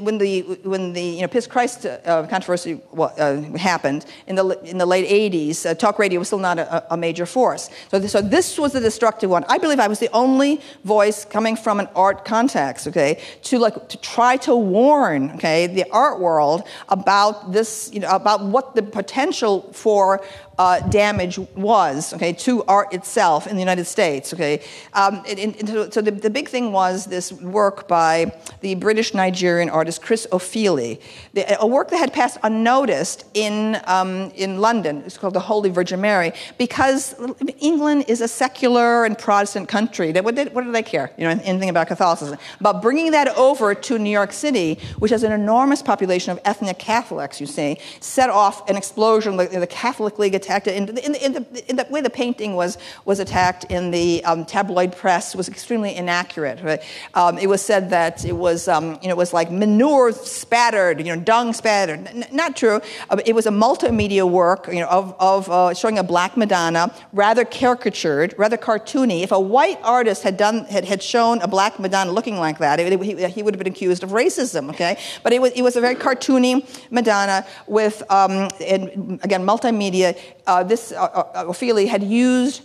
[0.00, 4.78] when the, when the you know, Piss Christ uh, controversy uh, happened in the, in
[4.78, 7.68] the late 80s, uh, talk radio was still not a, a major force.
[7.90, 9.44] So this, so this was the destructive one.
[9.48, 13.88] I believe I was the only voice coming from an art context, okay, to, like,
[13.88, 18.82] to try to warn, okay, the art world about this, you know, about what the
[18.82, 20.24] potential for
[20.58, 24.62] uh, damage was, okay, to art itself in the United States, okay.
[24.92, 30.02] Um, and so the, the, big thing was this work by the British Nigerian artist
[30.02, 31.00] Chris Ofili,
[31.32, 35.02] the, a work that had passed unnoticed in, um, in London.
[35.06, 37.14] It's called The Holy Virgin Mary, because
[37.58, 40.12] England is a secular and Protestant country.
[40.12, 42.38] They, what, what do they care, you know, anything about Catholicism?
[42.60, 46.78] But bringing that over to New York City, which has an enormous population of ethnic
[46.78, 49.36] Catholics, you see, set off an explosion.
[49.36, 50.66] The Catholic League attacked.
[50.66, 53.90] In the, in the, in the, in the way the painting was, was attacked in
[53.90, 56.60] the um, tabloid press was extremely inaccurate.
[56.62, 56.82] Right?
[57.14, 61.00] Um, it was said that it was, um, you know, it was like manure spattered,
[61.00, 62.06] you know, dung spattered.
[62.06, 62.80] N- not true.
[63.10, 66.92] Uh, it was a multimedia work, you know, of, of uh, showing a black Madonna,
[67.12, 69.22] rather caricatured, rather cartoony.
[69.22, 72.80] If a white artist had done had, had shown a black Madonna looking like that,
[72.80, 74.70] it, it, he, he, would have been accused of racism.
[74.70, 80.18] Okay, but it was it was a very cartoony Madonna with, um, and again, multimedia
[80.46, 82.62] uh, this uh, uh, Ofili had used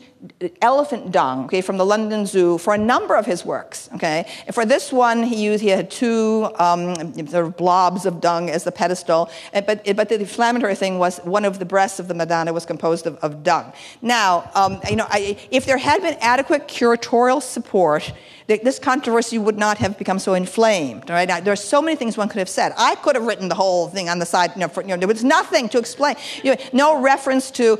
[0.61, 4.29] elephant dung, okay, from the London Zoo for a number of his works, okay.
[4.45, 6.95] And for this one, he used he had two um,
[7.27, 11.19] sort of blobs of dung as the pedestal, and, but but the inflammatory thing was
[11.19, 13.71] one of the breasts of the Madonna was composed of, of dung.
[14.01, 18.11] Now, um, you know, I, if there had been adequate curatorial support
[18.57, 21.09] this controversy would not have become so inflamed.
[21.09, 21.27] Right?
[21.43, 22.73] There are so many things one could have said.
[22.77, 24.51] I could have written the whole thing on the side.
[24.55, 26.15] You know, for, you know there was nothing to explain.
[26.43, 27.79] You know, no reference to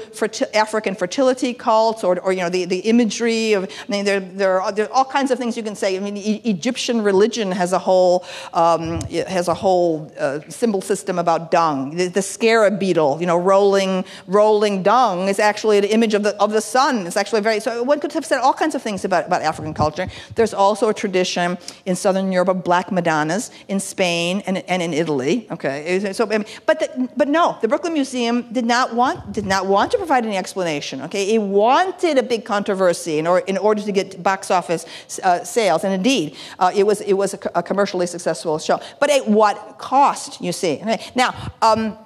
[0.54, 3.64] African fertility cults or, or you know the, the imagery of.
[3.64, 5.96] I mean, there, there, are, there are all kinds of things you can say.
[5.96, 11.20] I mean, e- Egyptian religion has a whole um, has a whole uh, symbol system
[11.20, 11.96] about dung.
[11.96, 16.36] The, the, scarab beetle, you know, rolling rolling dung is actually an image of the
[16.38, 17.08] of the sun.
[17.08, 17.60] It's actually very.
[17.60, 20.08] So one could have said all kinds of things about about African culture.
[20.36, 24.94] There's also a tradition in southern Europe of black Madonnas in Spain and, and in
[24.94, 25.48] Italy.
[25.52, 29.92] Okay, so but the, but no, the Brooklyn Museum did not want did not want
[29.92, 31.02] to provide any explanation.
[31.02, 34.86] Okay, it wanted a big controversy in, or, in order to get box office
[35.24, 38.80] uh, sales, and indeed, uh, it was it was a, a, commercially successful show.
[39.00, 40.42] But at what cost?
[40.42, 40.82] You see.
[41.16, 41.34] Now.
[41.62, 41.98] Um,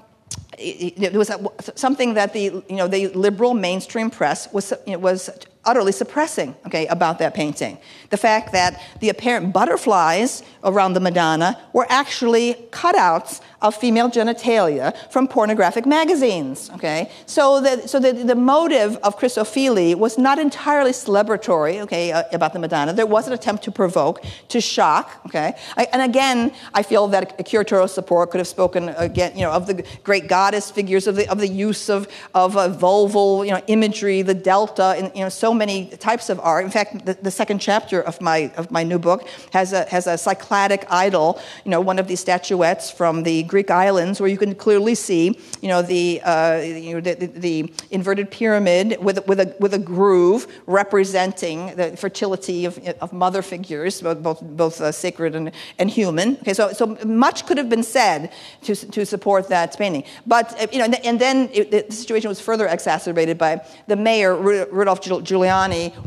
[0.58, 1.32] it, was
[1.76, 5.30] something that the you know the liberal mainstream press was was
[5.65, 7.78] utterly suppressing okay, about that painting.
[8.10, 14.95] The fact that the apparent butterflies around the Madonna were actually cutouts of female genitalia
[15.10, 16.69] from pornographic magazines.
[16.76, 17.10] Okay?
[17.26, 22.23] So, the, so the, the motive of Chris Ofili was not entirely celebratory okay, uh,
[22.34, 22.91] about the Madonna.
[22.91, 25.21] There was an attempt to provoke, to shock.
[25.28, 25.54] Okay?
[25.78, 29.67] I, and again, I feel that curatorial support could have spoken again, you know, of
[29.67, 33.62] the great goddess figures, of the, of the use of, of uh, vulval you know,
[33.67, 36.65] imagery, the delta, and you know, so many types of art.
[36.65, 40.07] In fact, the, the second chapter of my, of my new book has a, has
[40.07, 44.37] a cycladic idol, you know, one of these statuettes from the Greek islands where you
[44.37, 49.25] can clearly see, you know, the, uh, you know, the, the, the, inverted pyramid with,
[49.27, 54.91] with, a, with a groove representing the fertility of, of mother figures, both, both uh,
[54.91, 56.35] sacred and, and human.
[56.37, 58.31] Okay, so, so much could have been said
[58.63, 60.03] to, to support that painting.
[60.25, 64.35] But, uh, you know, and then it, the situation was further exacerbated by the mayor,
[64.35, 65.42] Rudolph Giuliani,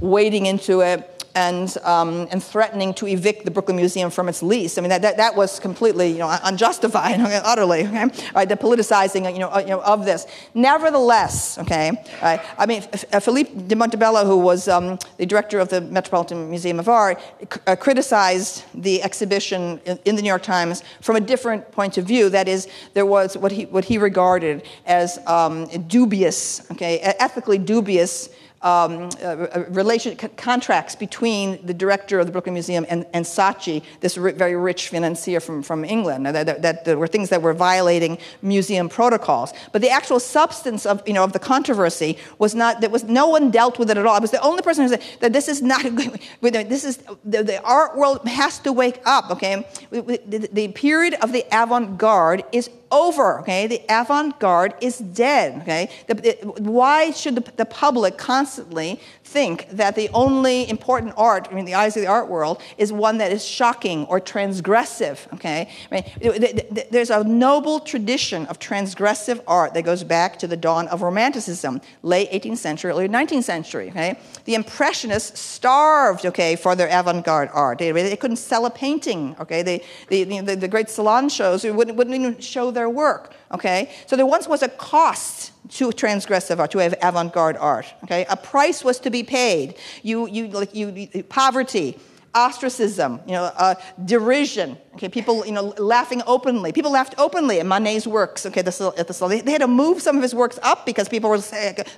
[0.01, 4.79] wading into it and, um, and threatening to evict the Brooklyn Museum from its lease.
[4.79, 8.07] I mean, that, that, that was completely you know, unjustified, utterly, okay?
[8.35, 10.27] Right, the politicizing you know, uh, you know, of this.
[10.55, 15.69] Nevertheless, okay, right, I mean, uh, Philippe de Montebello, who was um, the director of
[15.69, 17.21] the Metropolitan Museum of Art,
[17.67, 22.07] uh, criticized the exhibition in, in, the New York Times from a different point of
[22.07, 22.31] view.
[22.31, 28.31] That is, there was what he, what he regarded as um, dubious, okay, ethically dubious
[28.67, 34.19] um, uh, relation, contracts between the director of the Brooklyn Museum and, and Saatchi, this
[34.19, 37.55] ri- very rich financier from, from England, that, that, that, that, were things that were
[37.55, 39.53] violating museum protocols.
[39.71, 43.29] But the actual substance of, you know, of the controversy was not, that was, no
[43.29, 44.17] one dealt with it at all.
[44.17, 45.83] I was the only person who said that this is not,
[46.41, 49.65] this is, the, the art world has to wake up, okay?
[49.91, 53.67] The, the period of the avant-garde is over, okay?
[53.67, 55.91] The avant-garde is dead, okay?
[56.07, 61.65] The, why should the, the, public constantly think that the only important art, I mean,
[61.65, 65.69] the eyes of the art world, is one that is shocking or transgressive, okay?
[65.91, 66.61] I mean,
[66.91, 71.81] there's a noble tradition of transgressive art that goes back to the dawn of Romanticism,
[72.03, 74.19] late 18th century, early 19th century, okay?
[74.45, 77.79] The Impressionists starved, okay, for their avant-garde art.
[77.79, 79.63] They, they couldn't sell a painting, okay?
[79.63, 83.35] They, the, the, the great salon shows wouldn't, wouldn't even show their work.
[83.53, 87.87] Okay, so there once was a cost to transgressive art, to have avant-garde art.
[88.05, 89.77] Okay, a price was to be paid.
[90.03, 91.99] You, you, like you, poverty,
[92.35, 93.75] ostracism, you know, uh,
[94.05, 96.73] derision, Okay, people, you know, laughing openly.
[96.73, 98.47] People laughed openly at Manet's works.
[98.47, 101.07] Okay, the, at the they, they had to move some of his works up because
[101.07, 101.43] people were,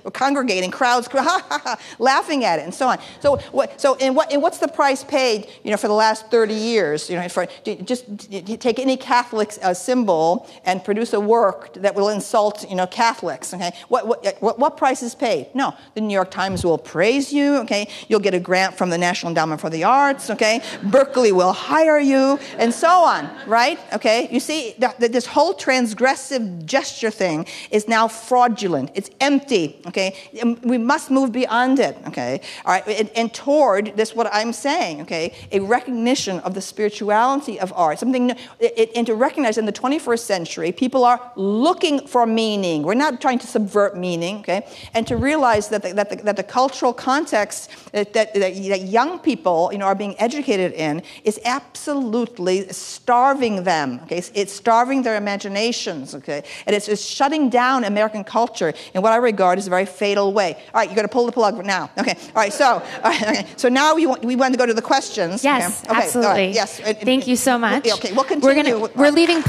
[0.03, 2.99] were congregating, crowds, ha, ha, ha, laughing at it, and so on.
[3.21, 6.29] So, what, so, and what, and what's the price paid, you know, for the last
[6.29, 7.09] 30 years?
[7.09, 12.09] You know, for just take any Catholic uh, symbol and produce a work that will
[12.09, 13.53] insult, you know, Catholics.
[13.53, 15.47] Okay, what, what, what, what price is paid?
[15.53, 17.59] No, the New York Times will praise you.
[17.59, 20.29] Okay, you'll get a grant from the National Endowment for the Arts.
[20.29, 23.79] Okay, Berkeley will hire you, and so so on, right?
[23.93, 28.91] Okay, you see, that this whole transgressive gesture thing is now fraudulent.
[28.95, 30.09] It's empty, okay?
[30.41, 32.41] Um, we must move beyond it, okay?
[32.65, 37.59] All right, and, and toward this, what I'm saying, okay, a recognition of the spirituality
[37.59, 42.25] of art, something, it, and to recognize in the 21st century, people are looking for
[42.25, 42.83] meaning.
[42.83, 44.65] We're not trying to subvert meaning, okay?
[44.95, 49.19] And to realize that the, that the, that the cultural context that, that, that young
[49.19, 53.99] people, you know, are being educated in is absolutely starving them.
[54.03, 56.15] Okay, it's, it's starving their imaginations.
[56.15, 59.85] Okay, and it's, it's shutting down American culture in what I regard as a very
[59.85, 60.55] fatal way.
[60.73, 61.89] All right, you got to pull the plug now.
[61.97, 62.53] Okay, all right.
[62.53, 63.45] So, all right, okay.
[63.57, 65.43] So now we want, we want to go to the questions.
[65.43, 65.91] Yes, okay?
[65.91, 66.31] Okay, absolutely.
[66.31, 66.79] Right, yes.
[66.79, 67.87] Thank you so much.
[67.87, 68.55] Okay, we'll continue.
[68.55, 69.41] We're gonna we're leaving.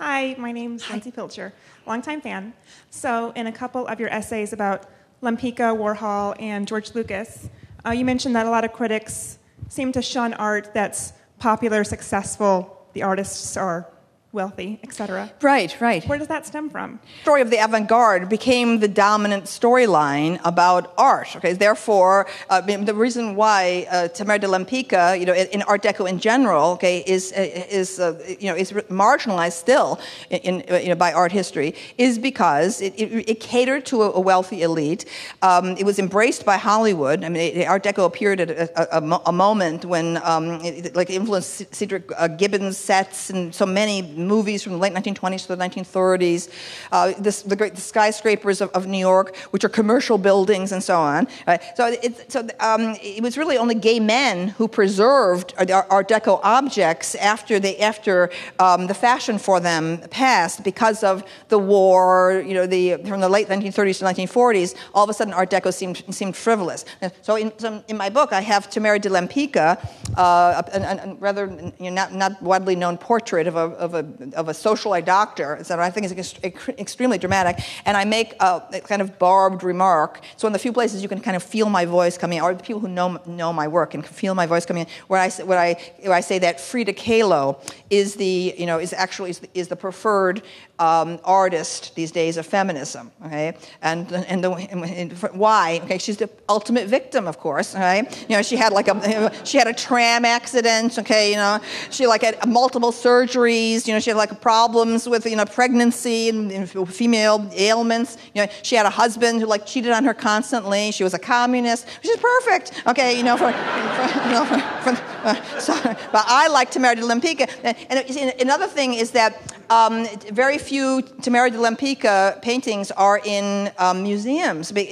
[0.00, 1.52] Hi, my name's Lindsay Pilcher,
[1.86, 2.52] longtime fan.
[2.90, 4.86] So, in a couple of your essays about
[5.22, 7.48] Lempicka, Warhol, and George Lucas,
[7.84, 9.37] uh, you mentioned that a lot of critics
[9.68, 13.92] seem to shun art that's popular, successful, the artists are
[14.32, 15.32] wealthy, etc.
[15.40, 16.04] Right, right.
[16.06, 17.00] Where does that stem from?
[17.16, 21.34] The story of the avant-garde became the dominant storyline about art.
[21.36, 26.08] Okay, therefore, uh, the reason why uh, Tamara de Lempicka, you know, in Art Deco
[26.08, 29.98] in general, okay, is is uh, you know is marginalized still
[30.30, 34.12] in, in, you know by art history is because it, it, it catered to a,
[34.12, 35.06] a wealthy elite.
[35.42, 37.24] Um, it was embraced by Hollywood.
[37.24, 41.74] I mean, Art Deco appeared at a, a, a moment when um, it, like influenced
[41.74, 46.50] Cedric uh, Gibbons sets and so many movies from the late 1920s to the 1930s,
[46.92, 50.82] uh, this, the great the skyscrapers of, of, New York, which are commercial buildings and
[50.82, 51.28] so on.
[51.46, 51.62] Right?
[51.76, 57.14] So, it, so um, it was really only gay men who preserved Art Deco objects
[57.16, 62.66] after, they, after um, the fashion for them passed because of the war, you know,
[62.66, 66.36] the, from the late 1930s to 1940s, all of a sudden Art Deco seemed, seemed
[66.36, 66.84] frivolous.
[67.22, 69.78] So in, so in my book, I have Tamara de Lempicka,
[70.16, 71.46] uh, a, a, a, rather
[71.78, 75.62] you know, not, not widely known portrait of a, of a of a socialite doctor
[75.68, 76.34] that I think is
[76.78, 80.20] extremely dramatic, and I make a, kind of barbed remark.
[80.36, 82.62] So in the few places you can kind of feel my voice coming, or the
[82.62, 85.58] people who know know my work and can feel my voice coming, where I where
[85.58, 87.58] I where I say that Frida Kahlo
[87.90, 90.42] is the you know is actually is the, is the preferred
[90.78, 93.10] um, artist these days of feminism.
[93.26, 95.80] Okay, and and, the, and why?
[95.84, 97.74] Okay, she's the ultimate victim, of course.
[97.74, 100.98] Right, you know she had like a she had a tram accident.
[100.98, 101.60] Okay, you know
[101.90, 103.86] she like had multiple surgeries.
[103.86, 108.16] You know she had like problems with you know pregnancy and, and female ailments.
[108.34, 110.92] You know she had a husband who like cheated on her constantly.
[110.92, 111.86] She was a communist.
[112.02, 112.82] She's perfect.
[112.86, 117.02] Okay, you know for, for, you know, for, for uh, but I like Tamara de
[117.02, 117.48] Lempicka.
[117.62, 123.70] And, and another thing is that um, very few Tamara de Lempicka paintings are in
[123.78, 124.70] um, museums.
[124.70, 124.88] They,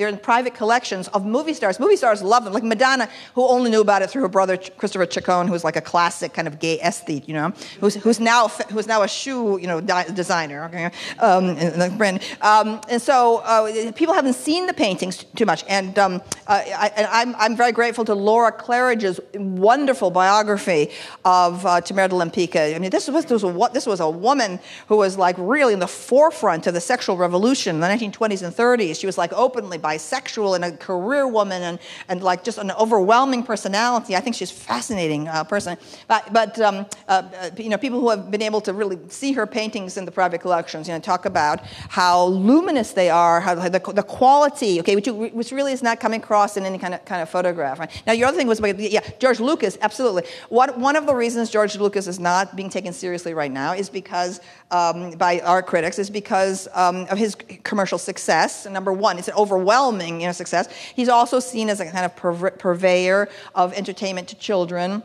[0.00, 1.78] are in private collections of movie stars.
[1.78, 5.06] Movie stars love them, like Madonna, who only knew about it through her brother Christopher
[5.06, 8.86] Ciccone, who's like a classic kind of gay aesthete, you know, who's, who's now who's
[8.86, 12.22] now a shoe you know designer, okay, um, and, brand.
[12.40, 16.92] Um, and so uh, people haven't seen the paintings too much, and um, uh, I,
[16.96, 20.90] am I'm, I'm very grateful to Laura Claridge's wonderful biography
[21.24, 22.74] of uh, Tamara de Lempicka.
[22.74, 24.58] I mean, this was, this was a what, this was a woman
[24.88, 28.56] who was like really in the forefront of the sexual revolution in the 1920s and
[28.56, 28.98] 30s.
[28.98, 33.42] She was like openly bisexual and a career woman and, and like just an overwhelming
[33.42, 34.16] personality.
[34.16, 35.76] I think she's a fascinating uh, person.
[36.08, 39.46] But, but um, uh, you know, people who have been able to really see her
[39.46, 43.92] paintings in the private collections, you know, talk about how luminous they are, how the,
[43.92, 47.20] the quality, okay, which, which really is not coming across in any kind of, kind
[47.20, 47.78] of photograph.
[47.78, 48.02] Right?
[48.06, 50.22] Now, your other thing was, yeah, George Lucas, absolutely.
[50.48, 53.90] What, one of the reasons George Lucas is not being taken seriously right now is
[53.90, 54.40] because,
[54.70, 58.66] um, by our critics, is because um, of his commercial success.
[58.66, 60.68] Number one, it's an overwhelming you know, success.
[60.94, 62.16] He's also seen as a kind of
[62.58, 65.02] purveyor of entertainment to children.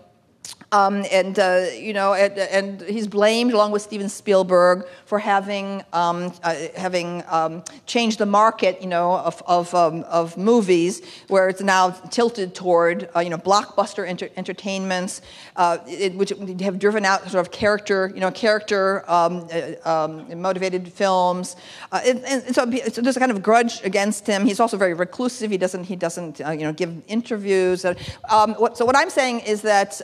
[0.71, 5.83] Um, and uh, you know, and, and, he's blamed, along with Steven Spielberg, for having
[5.93, 11.49] um, uh, having um, changed the market, you know, of of, um, of movies, where
[11.49, 15.21] it's now tilted toward uh, you know blockbuster enter- entertainments,
[15.55, 20.41] uh, it, which have driven out sort of character, you know, character um, uh, um,
[20.41, 21.55] motivated films.
[21.91, 24.45] Uh, and, and so, so, there's a kind of grudge against him.
[24.45, 25.51] He's also very reclusive.
[25.51, 27.85] He doesn't he doesn't you know give interviews.
[27.85, 30.01] What, so what I'm saying is that.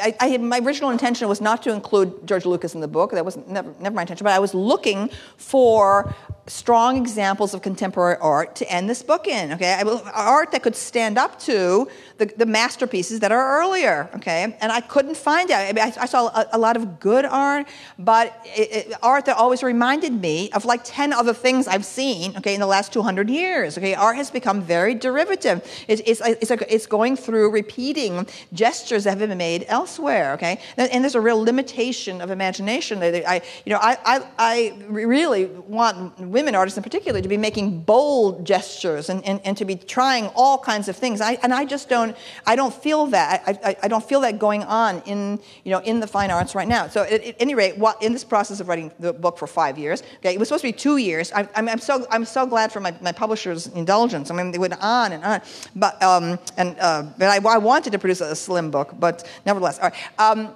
[0.00, 3.12] I, I, my original intention was not to include George Lucas in the book.
[3.12, 4.24] That was never, never my intention.
[4.24, 6.14] But I was looking for
[6.46, 9.52] strong examples of contemporary art to end this book in.
[9.52, 9.82] Okay,
[10.14, 11.88] art that could stand up to
[12.18, 14.10] the, the masterpieces that are earlier.
[14.16, 15.54] Okay, and I couldn't find it.
[15.54, 17.66] I, mean, I, I saw a, a, lot of good art,
[17.98, 22.36] but it, it, art that always reminded me of like ten other things I've seen.
[22.36, 23.78] Okay, in the last 200 years.
[23.78, 25.58] Okay, art has become very derivative.
[25.88, 30.32] It, it's it's, it's going through repeating gestures that have been made elsewhere elsewhere.
[30.34, 33.02] Okay, and, and there's a real limitation of imagination.
[33.02, 37.80] I, you know, I, I, I really want women artists in particular to be making
[37.82, 41.20] bold gestures and, and, and to be trying all kinds of things.
[41.20, 42.05] I, and I just don't,
[42.46, 43.42] I don't feel that.
[43.46, 46.54] I, I, I, don't feel that going on in, you know, in the fine arts
[46.54, 46.88] right now.
[46.88, 50.02] So at, at any rate, in this process of writing the book for five years,
[50.18, 51.32] okay, it was supposed to be two years.
[51.32, 54.30] I, I'm, I'm, so, I'm so glad for my, my publisher's indulgence.
[54.30, 55.40] I mean, they went on and on.
[55.74, 59.78] But, um, and, uh, but I, I wanted to produce a slim book, but nevertheless.
[59.78, 60.20] All right.
[60.20, 60.54] Um,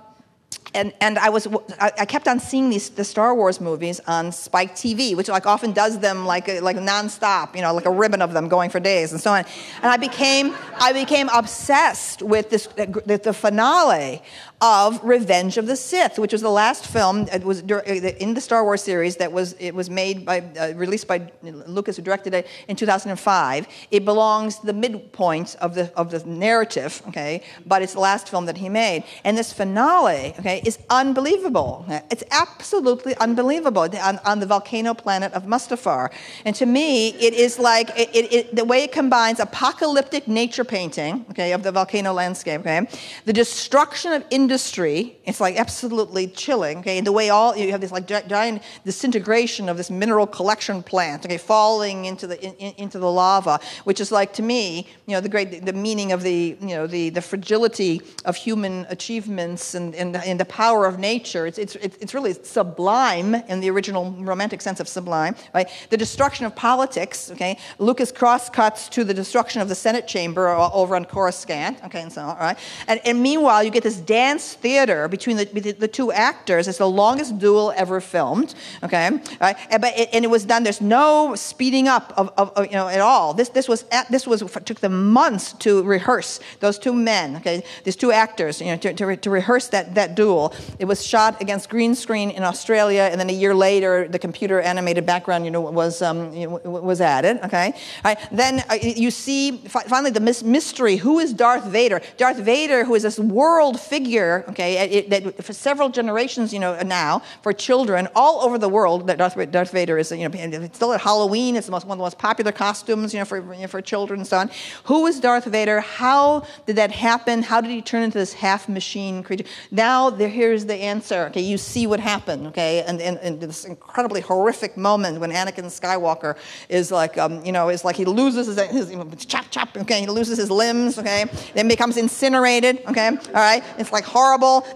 [0.75, 1.49] and, and I was
[1.81, 5.73] I kept on seeing these the Star Wars movies on Spike TV, which like often
[5.73, 9.13] does them like like nonstop, you know, like a ribbon of them going for days
[9.13, 9.45] and so on.
[9.83, 14.23] And I became I became obsessed with this the, the finale
[14.61, 17.27] of Revenge of the Sith, which was the last film.
[17.33, 17.83] It was uh,
[18.19, 21.97] in the Star Wars series that was it was made by uh, released by Lucas,
[21.97, 23.67] who directed it in 2005.
[23.91, 28.29] It belongs to the midpoint of the of the narrative, okay, but it's the last
[28.29, 29.05] film that he made.
[29.25, 31.87] And this finale, okay, is unbelievable.
[32.11, 36.11] It's absolutely unbelievable on, on the volcano planet of Mustafar.
[36.45, 40.65] And to me, it is like it, it, it, the way it combines apocalyptic nature
[40.65, 42.87] painting, okay, of the volcano landscape, okay,
[43.25, 45.17] the destruction of industry.
[45.27, 46.79] It's like absolutely chilling.
[46.79, 51.25] Okay, the way all you have this like giant disintegration of this mineral collection plant.
[51.25, 55.21] Okay, falling into the in, into the lava, which is like to me, you know,
[55.21, 59.95] the great the meaning of the you know the the fragility of human achievements and
[59.95, 61.47] and, and the power of nature.
[61.47, 65.37] It's it's it's really sublime in the original romantic sense of sublime.
[65.55, 67.31] Right, the destruction of politics.
[67.31, 71.85] Okay, Lucas crosscuts to the destruction of the Senate chamber over on Coruscant.
[71.85, 72.37] Okay, and so on.
[72.37, 75.45] Right, and, and meanwhile you get this dance dance theater between the,
[75.79, 76.69] the, two actors.
[76.69, 78.55] It's the longest duel ever filmed.
[78.83, 79.11] Okay,
[79.41, 79.57] right?
[79.71, 80.63] and, but it, and it was done.
[80.63, 83.35] There's no speeding up of, of, of, you know at all.
[83.35, 87.37] This this was at, this was took them months to rehearse those two men.
[87.37, 88.61] Okay, these two actors.
[88.61, 90.55] You know to, to, to rehearse that that duel.
[90.79, 94.61] It was shot against green screen in Australia, and then a year later, the computer
[94.61, 97.41] animated background you know was um, you know, was added.
[97.45, 97.75] Okay,
[98.05, 98.19] right?
[98.33, 100.25] Then uh, you see finally the
[100.59, 100.97] mystery.
[100.97, 102.01] Who is Darth Vader?
[102.17, 107.23] Darth Vader, who is this world figure okay, it, for several generations, you know, now,
[107.43, 110.93] for children all over the world, that Darth, Darth Vader is, you know, it's still
[110.93, 113.63] at Halloween, it's the most, one of the most popular costumes, you know, for, you
[113.63, 114.51] know, for children and so on.
[114.85, 115.81] Who is Darth Vader?
[115.81, 117.43] How did that happen?
[117.43, 119.45] How did he turn into this half machine creature?
[119.71, 124.21] Now, there, here's the answer, okay, you see what happened, okay, and, and this incredibly
[124.21, 126.37] horrific moment when Anakin Skywalker
[126.69, 130.07] is like, um, you know, is like he loses his, his chop, chop, okay, he
[130.07, 131.25] loses his limbs, okay,
[131.55, 134.20] then becomes incinerated, okay, all right, it's like horrible.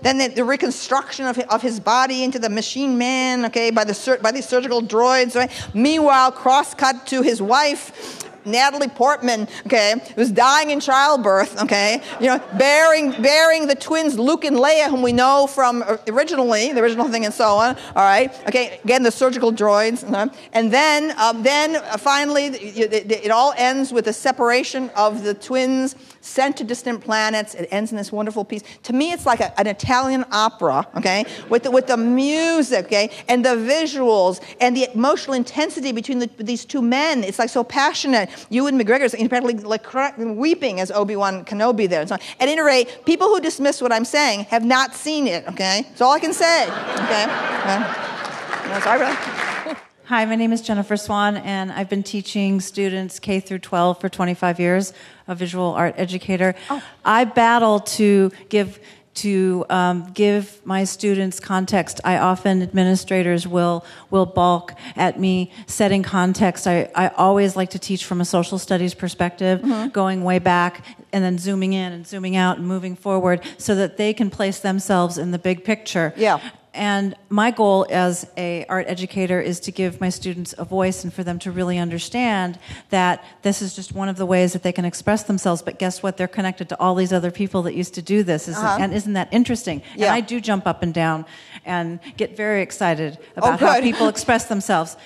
[0.03, 4.19] Then the, the reconstruction of, of his body into the machine man, okay, by, the,
[4.23, 5.51] by these surgical droids, right?
[5.75, 12.27] Meanwhile, cross cut to his wife, Natalie Portman, okay, who's dying in childbirth, okay, you
[12.27, 17.09] know, bearing bearing the twins Luke and Leia, whom we know from originally the original
[17.09, 17.77] thing, and so on.
[17.97, 20.29] All right, okay, again the surgical droids, uh-huh.
[20.53, 25.97] and then um, then uh, finally it all ends with the separation of the twins
[26.25, 27.55] sent to distant planets.
[27.55, 28.63] It ends in this wonderful piece.
[28.85, 33.11] To me, it's like a, an Italian opera, okay, with the, with the music, okay,
[33.29, 37.23] and the visuals and the emotional intensity between the, these two men.
[37.23, 38.31] It's like so passionate.
[38.51, 39.85] Ewan McGregor's apparently like
[40.19, 42.01] weeping as Obi Wan Kenobi there.
[42.01, 42.21] And so on.
[42.41, 45.47] At any rate, people who dismiss what I'm saying have not seen it.
[45.49, 46.65] Okay, that's all I can say.
[46.65, 47.27] Okay.
[47.29, 49.77] Uh, sorry,
[50.07, 54.11] Hi, my name is Jennifer Swan, and I've been teaching students K through 12 for
[54.11, 54.93] 25 years,
[55.27, 56.55] a visual art educator.
[56.69, 56.83] Oh.
[57.07, 58.81] I battle to give
[59.15, 62.03] to um, give my students context.
[62.05, 66.67] I often administrators will will balk at me setting context.
[66.67, 69.89] I, I always like to teach from a social studies perspective, mm-hmm.
[69.89, 70.85] going way back
[71.15, 74.61] and then zooming in and zooming out and moving forward so that they can place
[74.61, 76.13] themselves in the big picture.
[76.15, 76.41] Yeah.
[76.75, 81.15] And my goal as a art educator is to give my students a voice and
[81.15, 82.59] for them to really understand
[82.91, 85.63] that this is just one of the ways that they can express themselves.
[85.63, 86.17] But guess what?
[86.17, 88.49] They're connected to all these other people that used to do this.
[88.49, 88.79] Isn't, uh-huh.
[88.81, 89.83] And isn't that interesting?
[89.95, 90.07] Yeah.
[90.07, 91.27] And I do jump up and down
[91.65, 94.97] and get very excited about oh, how people express themselves.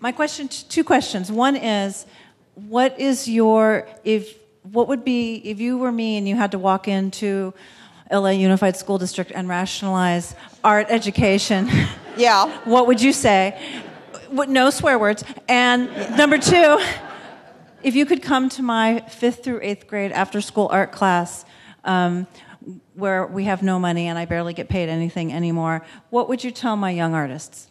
[0.00, 1.30] My question, two questions.
[1.30, 2.06] One is,
[2.54, 6.58] what is your, if, what would be, if you were me and you had to
[6.58, 7.52] walk into
[8.10, 10.34] LA Unified School District and rationalize
[10.64, 11.68] art education,
[12.16, 13.60] yeah, what would you say?
[14.30, 15.24] No swear words.
[15.48, 16.78] And number two,
[17.82, 21.44] if you could come to my fifth through eighth grade after school art class,
[21.84, 22.26] um,
[22.94, 26.50] where we have no money and I barely get paid anything anymore, what would you
[26.50, 27.67] tell my young artists?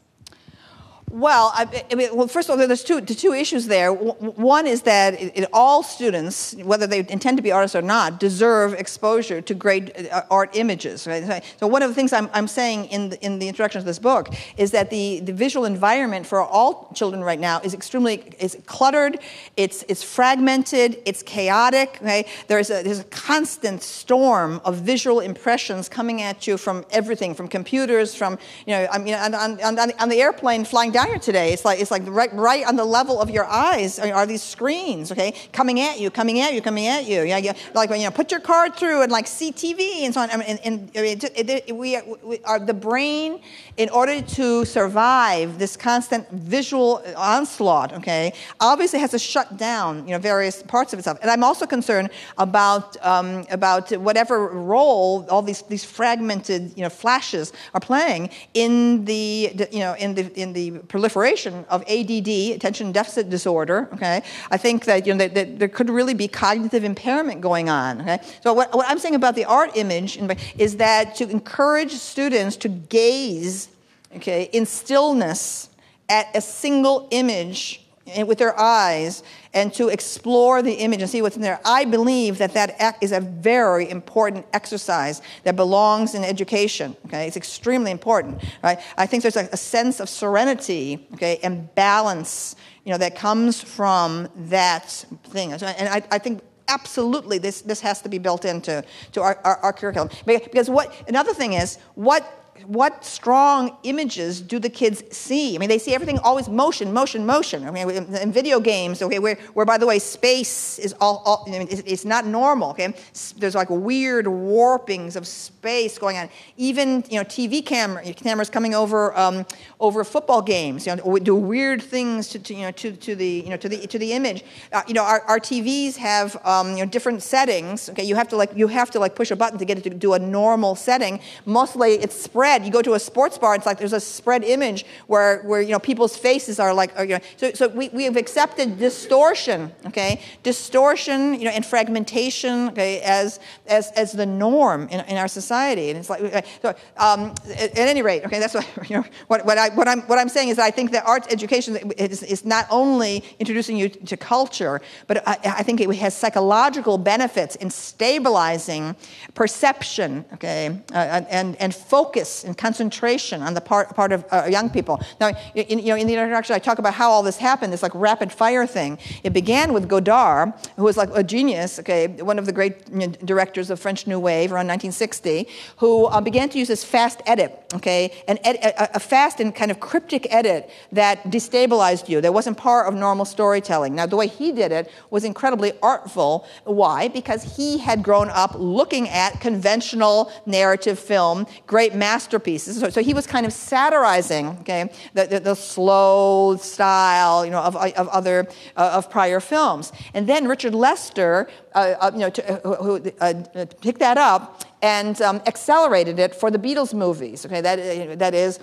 [1.09, 3.93] Well, I, I mean, well, first of all, there's two, two issues there.
[3.93, 8.73] One is that it, all students, whether they intend to be artists or not, deserve
[8.73, 11.07] exposure to great uh, art images.
[11.07, 11.45] Right?
[11.61, 13.99] So one of the things I'm, I'm saying in the, in the introduction to this
[13.99, 18.57] book is that the, the visual environment for all children right now is extremely is
[18.65, 19.17] cluttered,
[19.55, 21.99] it's, it's fragmented, it's chaotic.
[22.01, 22.27] Right?
[22.47, 27.47] There's, a, there's a constant storm of visual impressions coming at you from everything, from
[27.47, 31.53] computers, from, you know, I mean, on, on, on the airplane flying down today.
[31.53, 35.11] It's like, it's like right, right on the level of your eyes are, these screens,
[35.11, 37.21] okay, coming at you, coming at you, coming at you.
[37.21, 37.53] Yeah, yeah.
[37.73, 40.29] like when you know, put your card through and like see TV and so on.
[40.31, 43.39] I mean, and, and it, it, it, we, we are the brain,
[43.77, 50.13] in order to survive this constant visual onslaught, okay, obviously has to shut down, you
[50.13, 51.19] know, various parts of itself.
[51.21, 56.89] And I'm also concerned about um, about whatever role all these these fragmented, you know,
[56.89, 62.27] flashes are playing in the, the you know in the in the proliferation of ADD,
[62.55, 63.89] attention deficit disorder.
[63.93, 64.21] Okay,
[64.51, 68.01] I think that you know that, that there could really be cognitive impairment going on.
[68.01, 70.17] Okay, so what, what I'm saying about the art image
[70.57, 73.69] is that to encourage students to gaze,
[74.15, 75.69] okay, in stillness
[76.09, 77.86] at a single image
[78.25, 81.59] with their eyes and to explore the image and see what's in there.
[81.65, 86.95] I believe that that is a very important exercise that belongs in education.
[87.05, 88.43] Okay, it's extremely important.
[88.63, 88.79] Right?
[88.97, 92.55] I think there's a, a sense of serenity, okay, and balance,
[92.85, 95.53] you know, that comes from that thing.
[95.53, 98.83] And I, I think absolutely this, this has to be built into
[99.13, 104.59] to our, our, our curriculum because what another thing is what what strong images do
[104.59, 105.55] the kids see?
[105.55, 107.65] I mean, they see everything always motion, motion, motion.
[107.65, 111.45] I mean, in video games, okay, where, where by the way, space is all, all
[111.47, 112.93] I mean, it's, it's, not normal, okay?
[113.37, 116.29] There's like weird warpings of space going on.
[116.55, 119.45] Even, you know, TV camera, cameras coming over, um,
[119.79, 123.27] over football games, you know, do weird things to, to, you know, to, to, the,
[123.27, 124.43] you know, to, the, to the image.
[124.71, 128.03] Uh, you know, our, our TVs have, um, you know, different settings, okay?
[128.03, 129.89] You have to like, you have to like push a button to get it to
[129.89, 131.19] do a normal setting.
[131.45, 132.65] Mostly it's spread spread.
[132.65, 135.71] You go to a sports bar, it's like there's a spread image where, where you
[135.71, 139.71] know, people's faces are like, are, you know, so, so we, we have accepted distortion,
[139.85, 140.21] okay?
[140.43, 145.89] Distortion, you know, and fragmentation, okay, as, as, as the norm in, in our society.
[145.89, 149.45] And it's like, so, um, at, at, any rate, okay, that's what, you know, what,
[149.45, 152.23] what, I, what, I'm, what I'm saying is that I think that arts education is,
[152.23, 157.55] is not only introducing you to culture, but I, I think it has psychological benefits
[157.57, 158.95] in stabilizing
[159.33, 164.69] perception, okay, uh, and, and focus and concentration on the part, part of uh, young
[164.69, 165.01] people.
[165.19, 167.83] Now, in, you know, in the introduction, I talk about how all this happened, this
[167.83, 168.97] like rapid fire thing.
[169.23, 172.99] It began with Godard, who was like a genius, okay, one of the great you
[172.99, 177.21] know, directors of French New Wave around 1960, who uh, began to use this fast
[177.25, 182.21] edit, okay, an ed- a, a fast and kind of cryptic edit that destabilized you,
[182.21, 183.95] that wasn't part of normal storytelling.
[183.95, 186.45] Now, the way he did it was incredibly artful.
[186.63, 187.07] Why?
[187.07, 192.79] Because he had grown up looking at conventional narrative film, great master masterpieces.
[192.79, 197.61] So, so he was kind of satirizing, okay, the, the, the slow style, you know,
[197.61, 199.91] of, of other uh, of prior films.
[200.13, 204.63] And then Richard Lester, uh, uh, you know, to, uh, who uh, picked that up
[204.81, 207.45] and um, accelerated it for the Beatles movies.
[207.45, 208.59] Okay, that that is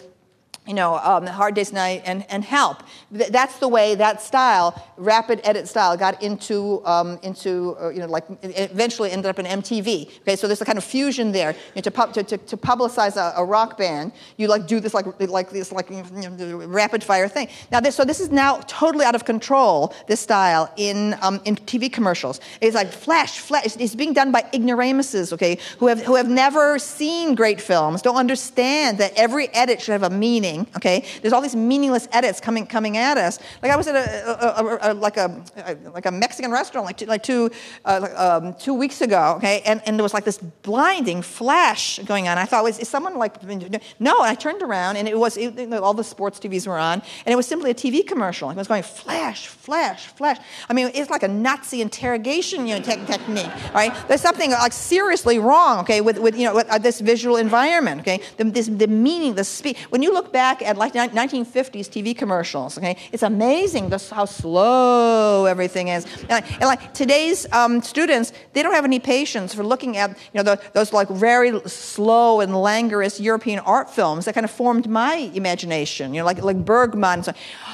[0.67, 2.83] you know, um, Hard Day's Night and, and Help.
[3.11, 8.07] That's the way that style, rapid edit style, got into, um, into uh, you know,
[8.07, 10.21] like, eventually ended up in MTV.
[10.21, 11.53] Okay, so there's a kind of fusion there.
[11.53, 14.81] You know, to, pub, to, to, to, publicize a, a, rock band, you like do
[14.81, 17.49] this like, like this like you know, rapid fire thing.
[17.71, 21.57] Now, this, so this is now totally out of control, this style, in, um, in
[21.57, 22.41] TV commercials.
[22.63, 23.67] It's like flash, flash.
[23.67, 28.01] It's, it's being done by ignoramuses, okay, who have, who have never seen great films,
[28.01, 32.41] don't understand that every edit should have a meaning Okay, there's all these meaningless edits
[32.41, 33.39] coming coming at us.
[33.63, 35.45] Like I was at a, a, a, a like a
[35.93, 37.51] like a Mexican restaurant like two, like two
[37.85, 39.35] uh, um, two weeks ago.
[39.37, 42.39] Okay, and, and there was like this blinding flash going on.
[42.39, 44.19] I thought, was is someone like no?
[44.21, 47.33] And I turned around and it was it, all the sports TVs were on, and
[47.33, 48.51] it was simply a TV commercial.
[48.51, 50.39] It was going flash, flash, flash.
[50.69, 53.93] I mean, it's like a Nazi interrogation you know, te- technique, right?
[54.09, 58.01] There's something like seriously wrong, okay, with, with you know with, uh, this visual environment,
[58.03, 58.21] okay?
[58.37, 59.77] The, this, the meaning, the speed.
[59.91, 62.77] When you look back back at like 1950s TV commercials.
[62.79, 66.03] Okay, it's amazing this, how slow everything is.
[66.29, 70.37] And, and like today's um, students, they don't have any patience for looking at you
[70.39, 74.87] know the, those like very slow and languorous European art films that kind of formed
[75.03, 76.07] my imagination.
[76.13, 77.19] You know, like like Bergman.
[77.27, 77.33] So,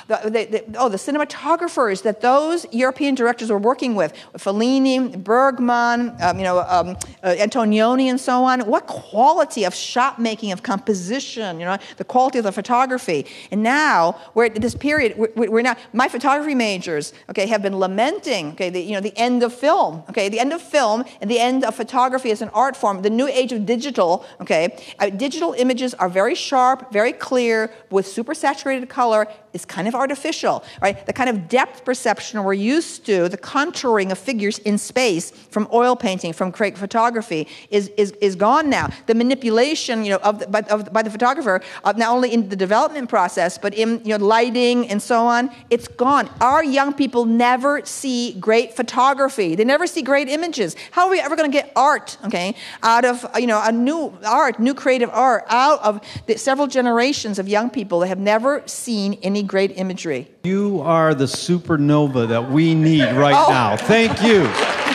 [0.08, 4.12] the, oh, the cinematographers that those European directors were working with,
[4.44, 4.96] Fellini,
[5.32, 6.88] Bergman, um, you know, um,
[7.22, 8.56] uh, Antonioni, and so on.
[8.74, 13.20] What quality of shot making, of composition, you know, the quality of the photography.
[13.52, 13.98] And now
[14.34, 15.11] we're at this period.
[15.16, 19.16] We're, we're now my photography majors, okay, have been lamenting, okay, the, you know, the
[19.16, 22.50] end of film, okay, the end of film and the end of photography as an
[22.64, 24.11] art form, the new age of digital,
[24.42, 24.62] okay.
[24.98, 29.94] Uh, digital images are very sharp, very clear, with super saturated color is kind of
[29.94, 30.96] artificial, right?
[31.06, 35.66] The kind of depth perception we're used to, the contouring of figures in space from
[35.72, 38.88] oil painting, from great photography, is, is, is gone now.
[39.06, 42.48] The manipulation, you know, of the, by, of, by the photographer, of not only in
[42.51, 46.28] the development process, but in you know, lighting and so on, it's gone.
[46.40, 49.55] Our young people never see great photography.
[49.55, 50.76] They never see great images.
[50.90, 54.12] How are we ever going to get art, okay, out of, you know, a new
[54.26, 58.62] art, new creative art, out of the several generations of young people that have never
[58.66, 60.28] seen any great imagery?
[60.44, 63.51] You are the supernova that we need right oh.
[63.51, 63.76] now.
[63.76, 64.51] Thank you.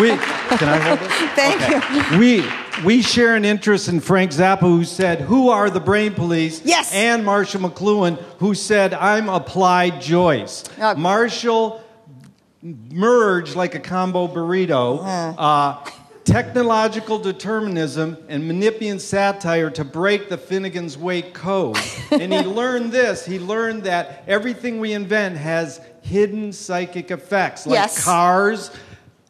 [0.00, 1.10] We, can I hold it?
[1.34, 2.14] Thank okay.
[2.14, 2.18] you.
[2.18, 6.62] We, we share an interest in Frank Zappa, who said, Who are the brain police?
[6.64, 6.92] Yes.
[6.92, 10.64] And Marshall McLuhan, who said, I'm Applied Joyce.
[10.78, 11.00] Okay.
[11.00, 11.82] Marshall
[12.62, 15.02] merged like a combo burrito.
[15.38, 15.90] Uh,
[16.24, 21.78] technological determinism and Menippean satire to break the Finnegans Wake code.
[22.10, 23.24] and he learned this.
[23.24, 28.04] He learned that everything we invent has hidden psychic effects, like yes.
[28.04, 28.70] cars,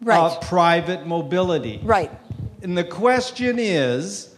[0.01, 0.19] right.
[0.19, 1.81] uh, private mobility.
[1.83, 2.11] Right.
[2.63, 4.35] And the question is,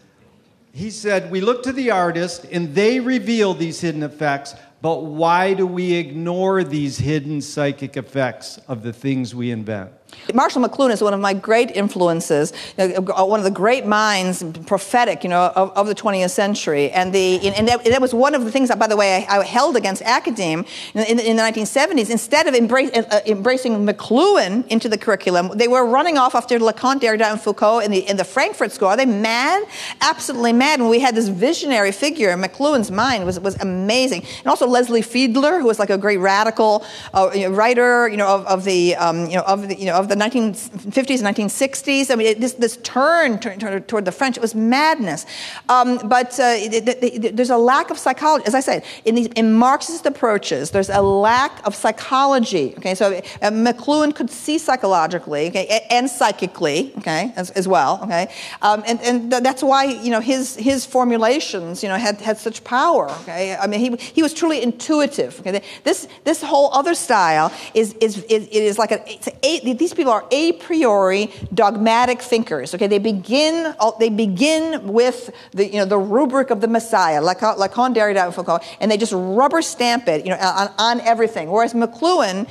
[0.73, 5.55] he said, we look to the artist and they reveal these hidden effects, but why
[5.55, 9.93] do we ignore these hidden psychic effects of the things we invent?
[10.34, 15.30] Marshall McLuhan is one of my great influences, one of the great minds, prophetic, you
[15.30, 16.90] know, of, of the 20th century.
[16.90, 19.38] And, the, and that, that, was one of the things, that, by the way, I,
[19.38, 22.11] I held against academe in, in, in, the 1970s.
[22.11, 27.00] Instead of embrace, uh, embracing McLuhan into the curriculum, they were running off after Lacan,
[27.00, 28.88] Derrida, and Foucault in the, in the Frankfurt School.
[28.88, 29.64] Are they mad?
[30.00, 30.80] Absolutely mad.
[30.80, 32.36] And we had this visionary figure.
[32.36, 34.24] McLuhan's mind was, was amazing.
[34.38, 36.84] And also Leslie Fiedler, who was like a great radical
[37.14, 40.09] uh, writer, you know, of, of the, um, you know, of the, you know, of
[40.09, 42.11] the 1950s, 1960s.
[42.11, 45.26] I mean, it, this, this turn toward, the French, it was madness.
[45.68, 48.44] Um, but uh, it, it, there's a lack of psychology.
[48.46, 52.74] As I said, in, these, in Marxist approaches, there's a lack of psychology.
[52.78, 58.01] Okay, so uh, McLuhan could see psychologically okay, and psychically, okay, as, as well.
[58.03, 58.32] Okay,
[58.62, 62.64] um, and, and that's why you know his his formulations, you know, had, had such
[62.64, 63.11] power.
[63.22, 65.40] Okay, I mean, he, he was truly intuitive.
[65.40, 69.01] Okay, this this whole other style is is, is it is like a,
[69.46, 72.74] a these people are a priori dogmatic thinkers.
[72.74, 77.43] Okay, they begin they begin with the you know the rubric of the Messiah, like
[77.43, 81.51] like Derrida and Foucault, and they just rubber stamp it you know on, on everything.
[81.51, 82.49] Whereas McLuhan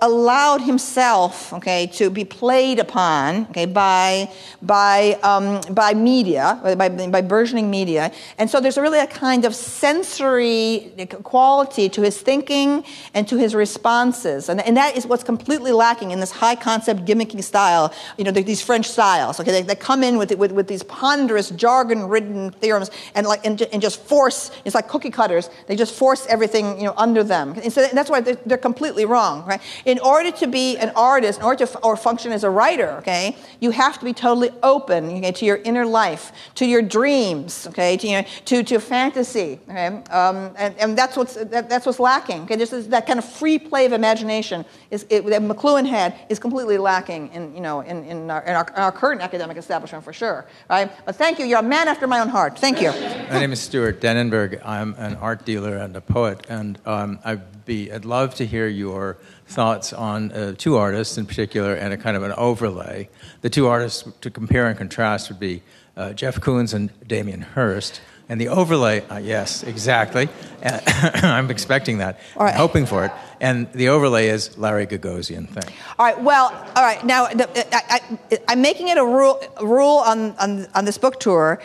[0.00, 4.30] allowed himself, okay, to be played upon, okay, by
[4.62, 9.54] by um, by media, by, by burgeoning media, and so there's really a kind of
[9.54, 15.72] sensory quality to his thinking and to his responses, and, and that is what's completely
[15.72, 17.92] lacking in this high concept gimmicky style.
[18.16, 21.50] You know, these French styles, okay, they, they come in with, with with these ponderous
[21.50, 24.50] jargon-ridden theorems and like and, and just force.
[24.64, 25.50] It's like cookie cutters.
[25.66, 29.04] They just force everything you know under them, and so that's why they're, they're completely
[29.04, 29.60] wrong, right?
[29.84, 33.36] In order to be an artist, in order to or function as a writer, okay,
[33.60, 37.96] you have to be totally open okay, to your inner life, to your dreams, okay,
[37.96, 42.00] to, you know, to, to fantasy, okay, um, and, and that's, what's, that, that's what's
[42.00, 42.42] lacking.
[42.42, 46.38] Okay, just that kind of free play of imagination is, it, that McLuhan had is
[46.38, 50.04] completely lacking in, you know, in, in, our, in, our, in our current academic establishment
[50.04, 50.90] for sure, right?
[51.04, 51.44] But thank you.
[51.44, 52.58] You're a man after my own heart.
[52.58, 52.90] Thank you.
[52.90, 54.60] My name is Stuart Denenberg.
[54.64, 58.68] I'm an art dealer and a poet, and um, I'd be I'd love to hear
[58.68, 59.16] your
[59.46, 63.08] thoughts on uh, two artists in particular and a kind of an overlay.
[63.42, 65.62] The two artists to compare and contrast would be
[65.96, 68.00] uh, Jeff Koons and Damien Hirst.
[68.26, 70.30] And the overlay, uh, yes, exactly.
[70.64, 73.12] I'm expecting that, I'm hoping for it.
[73.38, 75.74] And the overlay is Larry Gagosian thing.
[75.98, 76.18] All right.
[76.18, 77.04] Well, all right.
[77.04, 78.00] Now, I,
[78.48, 81.60] am making it a rule, a rule on, on, on this book tour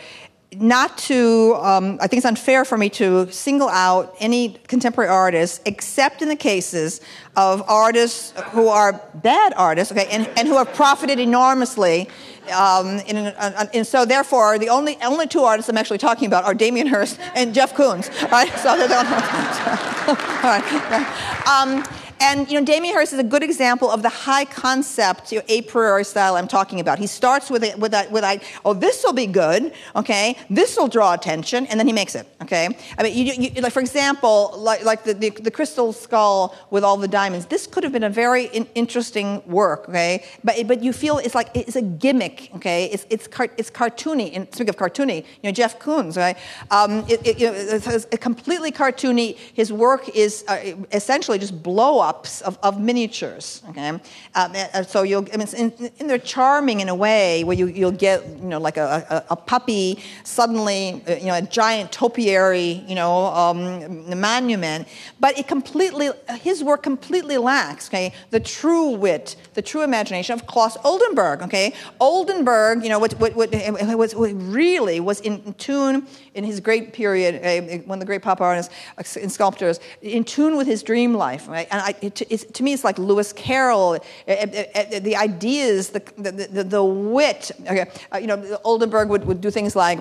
[0.55, 5.61] not to, um, I think it's unfair for me to single out any contemporary artists
[5.65, 7.01] except in the cases
[7.35, 12.09] of artists who are bad artists, okay, and, and who have profited enormously.
[12.51, 16.55] Um, in, and so, therefore, the only, only two artists I'm actually talking about are
[16.55, 18.09] Damien Hirst and Jeff Koons.
[18.31, 18.49] Right?
[18.59, 19.59] So they're the only ones.
[20.07, 21.47] all right.
[21.47, 21.83] Um,
[22.21, 25.45] And you know, Damien Hirst is a good example of the high concept, you know,
[25.47, 26.99] a priori style I'm talking about.
[26.99, 30.75] He starts with a, with that with I oh this will be good, okay, this
[30.75, 32.67] will draw attention, and then he makes it, okay.
[32.97, 36.83] I mean, you, you, like for example, like like the, the, the crystal skull with
[36.83, 37.45] all the diamonds.
[37.45, 41.35] This could have been a very in, interesting work, okay, but but you feel it's
[41.35, 42.85] like it's a gimmick, okay.
[42.85, 44.35] It's it's car, it's cartoony.
[44.35, 46.37] And speaking of cartoony, you know Jeff Koons, right?
[46.69, 49.37] Um, it, it, you know, it's, it's completely cartoony.
[49.53, 51.99] His work is uh, essentially just blow
[52.41, 53.61] of, of miniatures.
[53.69, 53.89] Okay,
[54.35, 54.53] um,
[54.87, 58.25] so you'll I mean, in, in, they're charming in a way where you you'll get
[58.25, 62.95] you know like a, a, a puppy suddenly uh, you know a giant topiary you
[62.95, 64.87] know um, monument,
[65.19, 66.09] but it completely
[66.41, 71.41] his work completely lacks okay the true wit, the true imagination of Claes Oldenburg.
[71.43, 76.59] Okay, Oldenburg, you know what what, what, what, what really was in tune in his
[76.59, 80.67] great period, uh, one of the great pop artists uh, and sculptors, in tune with
[80.67, 81.47] his dream life.
[81.47, 81.67] Right?
[81.71, 83.93] And I, it, to me, it's like Lewis Carroll.
[84.27, 87.51] Uh, uh, the ideas, the, the, the, the wit.
[87.61, 89.99] Okay, uh, you know, Oldenburg would, would do things like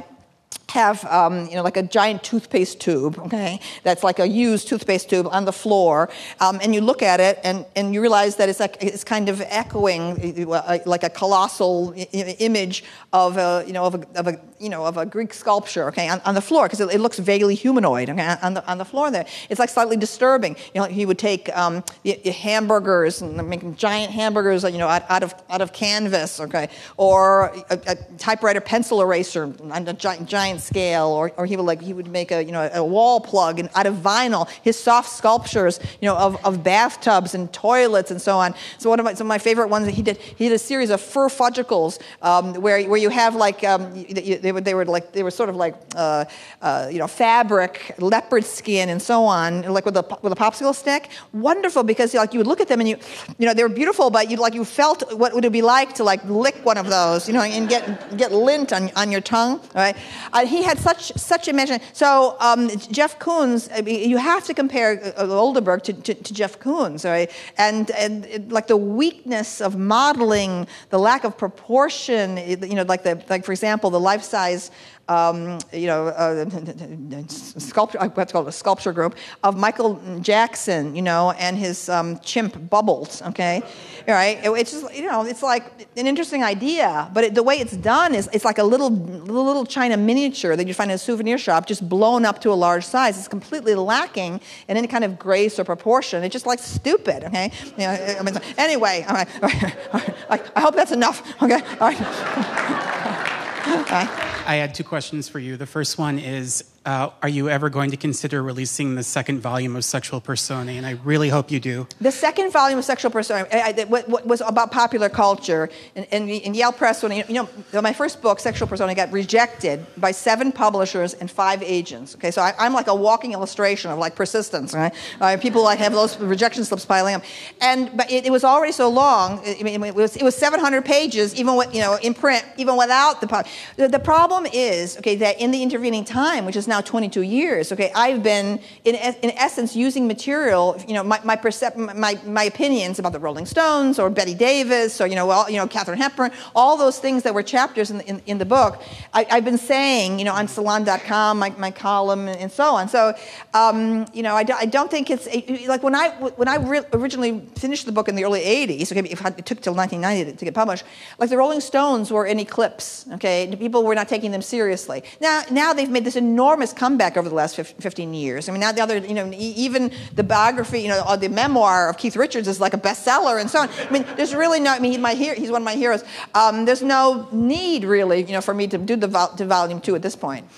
[0.70, 5.08] have um, you know like a giant toothpaste tube okay that's like a used toothpaste
[5.08, 6.10] tube on the floor
[6.40, 9.28] um, and you look at it and, and you realize that it's like it's kind
[9.28, 14.38] of echoing uh, like a colossal image of a you know of a, of a
[14.58, 17.18] you know of a Greek sculpture okay on, on the floor because it, it, looks
[17.18, 19.26] vaguely humanoid okay, on the on the floor there.
[19.48, 20.56] It's like slightly disturbing.
[20.74, 21.82] You know he would take um,
[22.24, 27.46] hamburgers and making giant hamburgers you know out, out of out of canvas okay or
[27.70, 31.66] a, a typewriter pencil eraser and a giant, giant giant scale, or, or he would
[31.66, 34.48] like he would make a you know a wall plug and out of vinyl.
[34.62, 38.54] His soft sculptures, you know, of, of bathtubs and toilets and so on.
[38.78, 40.58] So one of my, some of my favorite ones that he did, he did a
[40.58, 44.84] series of fur fudgicles um, where where you have like um, they, were, they were
[44.84, 46.24] like they were sort of like uh,
[46.62, 50.74] uh, you know fabric, leopard skin, and so on, like with a with a popsicle
[50.74, 51.08] stick.
[51.32, 52.96] Wonderful because like you would look at them and you
[53.38, 55.94] you know they were beautiful, but you like you felt what would it be like
[55.94, 57.82] to like lick one of those, you know, and get
[58.16, 59.96] get lint on on your tongue, right?
[60.32, 61.86] Uh, he had such such imagination.
[61.92, 66.34] So um, Jeff Koons, I mean, you have to compare uh, Oldenburg to, to, to,
[66.34, 67.30] Jeff Koons, right?
[67.56, 73.02] And and it, like the weakness of modeling, the lack of proportion, you know, like
[73.02, 74.70] the like for example, the life size
[75.08, 76.48] um, you know, uh,
[77.28, 82.68] sculpture, what's called a sculpture group of Michael Jackson, you know, and his um, chimp
[82.68, 83.62] Bubbles, okay?
[84.06, 84.38] All right?
[84.44, 87.76] It, it's just, you know, it's like an interesting idea, but it, the way it's
[87.76, 91.38] done is it's like a little, little China miniature that you find in a souvenir
[91.38, 93.18] shop, just blown up to a large size.
[93.18, 96.22] It's completely lacking in any kind of grace or proportion.
[96.22, 97.50] It's just like stupid, okay?
[97.78, 100.00] You know, I mean, anyway, all right, all right, all
[100.30, 101.62] right, I hope that's enough, okay?
[101.80, 103.24] All right.
[103.70, 105.56] I had two questions for you.
[105.56, 109.76] The first one is uh, are you ever going to consider releasing the second volume
[109.76, 110.78] of Sexual Personae?
[110.78, 111.86] And I really hope you do.
[112.00, 113.44] The second volume of Sexual Personae
[113.88, 115.68] what, what was about popular culture.
[115.94, 117.46] And, and Yale Press, when you know,
[117.82, 122.14] my first book, Sexual Personae, got rejected by seven publishers and five agents.
[122.14, 124.94] Okay, so I, am like a walking illustration of like persistence, right?
[125.20, 127.22] Uh, people like have those rejection slips piling up,
[127.60, 129.40] and but it, it was already so long.
[129.46, 132.78] I mean, it was it was 700 pages, even with you know in print, even
[132.78, 133.28] without the.
[133.76, 137.22] The, the problem is okay that in the intervening time, which is now now 22
[137.22, 142.18] years, okay, I've been, in, in essence, using material, you know, my, my, percep- my,
[142.24, 145.66] my opinions about the Rolling Stones or Bette Davis or, you know, well, you know,
[145.66, 148.80] Katharine Hepburn, all those things that were chapters in, in, in the book,
[149.12, 152.88] I, have been saying, you know, on salon.com, my, my column, and so on.
[152.88, 153.14] So,
[153.54, 155.26] um, you know, I, I don't think it's,
[155.66, 159.00] like when I, when I re- originally finished the book in the early 80s, okay,
[159.00, 160.84] it took till 1990 to, to get published,
[161.18, 165.02] like the Rolling Stones were in eclipse, okay, people were not taking them seriously.
[165.20, 168.48] Now, now they've made this enormous enormous comeback over the last 15 years.
[168.48, 171.96] I mean, now the other, you know, even the biography, you know, the memoir of
[171.96, 173.68] Keith Richards is like a bestseller and so on.
[173.68, 176.02] I mean, there's really no, I mean, he's, my he's one of my heroes.
[176.34, 179.06] Um, there's no need really, you know, for me to do the
[179.36, 180.48] to volume two at this point.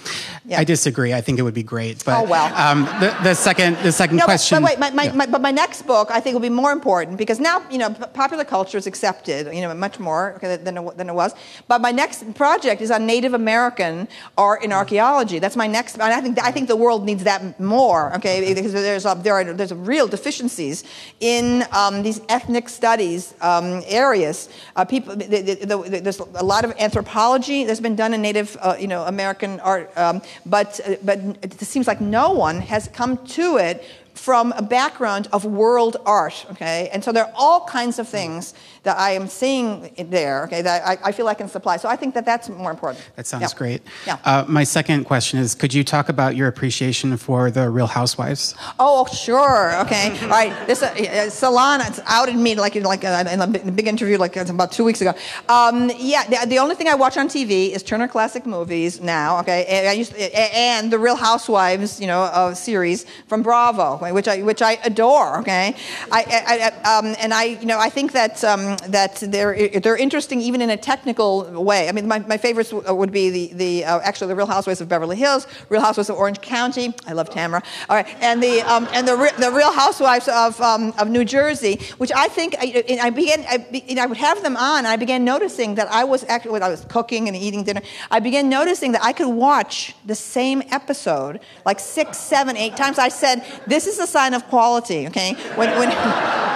[0.50, 0.58] Yeah.
[0.58, 1.14] I disagree.
[1.14, 2.04] I think it would be great.
[2.04, 2.52] But, oh well.
[2.56, 4.60] Um, the, the, second, the second no, question.
[4.60, 5.12] But, but wait, my, my, yeah.
[5.12, 7.90] my, but my next book I think will be more important because now you know
[7.90, 11.34] popular culture is accepted, you know, much more than it, than it was.
[11.68, 15.38] But my next project is on Native American art and archaeology.
[15.38, 18.12] That's my next and I think I think the world needs that more.
[18.16, 20.82] Okay, because there's a, there are there's real deficiencies
[21.20, 24.48] in um, these ethnic studies um, areas.
[24.74, 28.56] Uh, people, the, the, the, there's a lot of anthropology that's been done in Native,
[28.60, 32.88] uh, you know, American art, um, but uh, but it seems like no one has
[32.88, 33.84] come to it
[34.20, 36.90] from a background of world art, okay?
[36.92, 38.52] And so there are all kinds of things
[38.82, 41.78] that I am seeing there, okay, that I, I feel I can supply.
[41.78, 43.00] So I think that that's more important.
[43.16, 43.58] That sounds Yeah.
[43.62, 43.80] great.
[44.06, 44.18] Yeah.
[44.24, 48.54] Uh, my second question is Could you talk about your appreciation for the Real Housewives?
[48.78, 49.74] Oh, sure.
[49.84, 50.06] Okay.
[50.22, 50.52] All right.
[50.66, 54.44] This uh, Salon outed me like like uh, in a big big interview like uh,
[54.56, 55.12] about two weeks ago.
[55.48, 56.24] Um, yeah.
[56.32, 59.38] The, the only thing I watch on TV is Turner Classic Movies now.
[59.40, 59.60] Okay.
[59.66, 59.84] And,
[60.54, 64.72] and the Real Housewives, you know, uh, series from Bravo, okay, which I which I
[64.84, 65.38] adore.
[65.40, 65.74] Okay.
[66.10, 69.96] I, I, I um, and I you know I think that um, that they're they're
[69.96, 71.88] interesting even in a technical way.
[71.88, 74.88] I mean, my, my favorites would be the the uh, actually the Real Housewives of
[74.88, 76.94] Beverly Hills, Real Housewives of Orange County.
[77.06, 77.62] I love Tamara.
[77.88, 81.24] All right, and the um, and the Re- the Real Housewives of um, of New
[81.24, 84.96] Jersey, which I think I, I began I, be- I would have them on, I
[84.96, 88.48] began noticing that I was actually when I was cooking and eating dinner, I began
[88.48, 92.98] noticing that I could watch the same episode like six, seven, eight times.
[92.98, 95.90] I said, "This is a sign of quality." Okay, when when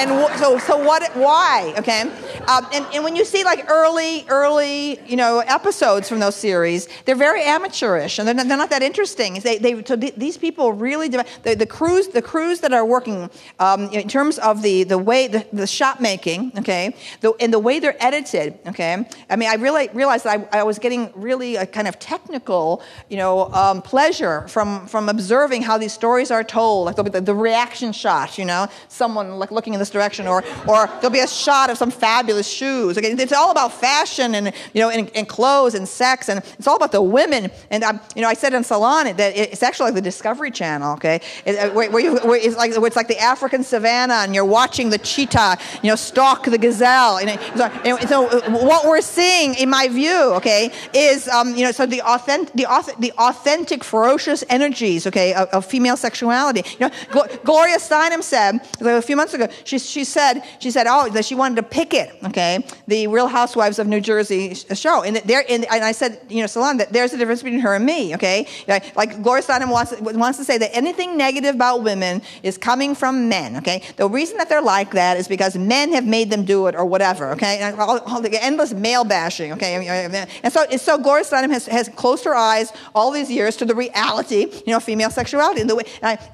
[0.00, 1.02] and so so what?
[1.14, 1.74] Why?
[1.78, 2.02] Okay,
[2.48, 6.88] um, and and when you see like early early you know episodes from those series,
[7.04, 9.34] they're very amateurish and they're not, they're not that interesting.
[9.34, 12.84] They, they so th- these people really de- the, the crews the crews that are
[12.84, 17.52] working um, in terms of the the way the, the shot making okay the, and
[17.52, 19.06] the way they're edited okay.
[19.28, 22.82] I mean I really realized that I, I was getting really a kind of technical
[23.08, 27.20] you know um, pleasure from from observing how these stories are told like there'll the,
[27.20, 28.66] the reaction shot you know?
[28.88, 32.48] Someone like looking in this direction or or there'll be a shot of some fabulous
[32.48, 32.98] shoes.
[32.98, 36.66] Okay it's all about fashion and you know and, and clothes and sex and it's
[36.66, 37.50] all about the women.
[37.70, 40.94] And um, you know I said in Salon that it's actually like the Discovery Channel
[40.94, 41.20] okay?
[41.44, 44.44] It, uh, where, where you, where it's like it's like the African savannah and you're
[44.44, 47.18] watching the cheetah you know stalk the gazelle.
[47.18, 51.54] And, it, so, and so uh, what we're seeing in my view okay is um,
[51.56, 52.66] you know so the authentic the,
[52.98, 58.60] the authentic ferocious energies okay of, of female sexuality you know Gl- Gloria Steinem said
[58.80, 61.94] a few months ago she, she said she said oh that she wanted to pick
[61.94, 65.02] it okay the Real Housewives of New Jersey show.
[65.02, 67.84] And there and, I said you know Salon that there's a difference between her and
[67.84, 68.46] me okay?
[68.66, 72.94] Like, like Gloria Steinem wants wants to say that anything negative about women is coming
[72.94, 73.82] from men okay?
[73.96, 76.84] The reason that they're like that is because men have made them do it or
[76.84, 77.58] whatever okay?
[77.60, 80.28] And all, all the endless male bashing okay?
[80.42, 83.74] And so so Gloria Steinem has, has closed her eyes all these years to the
[83.74, 85.84] reality you know female sexuality and the way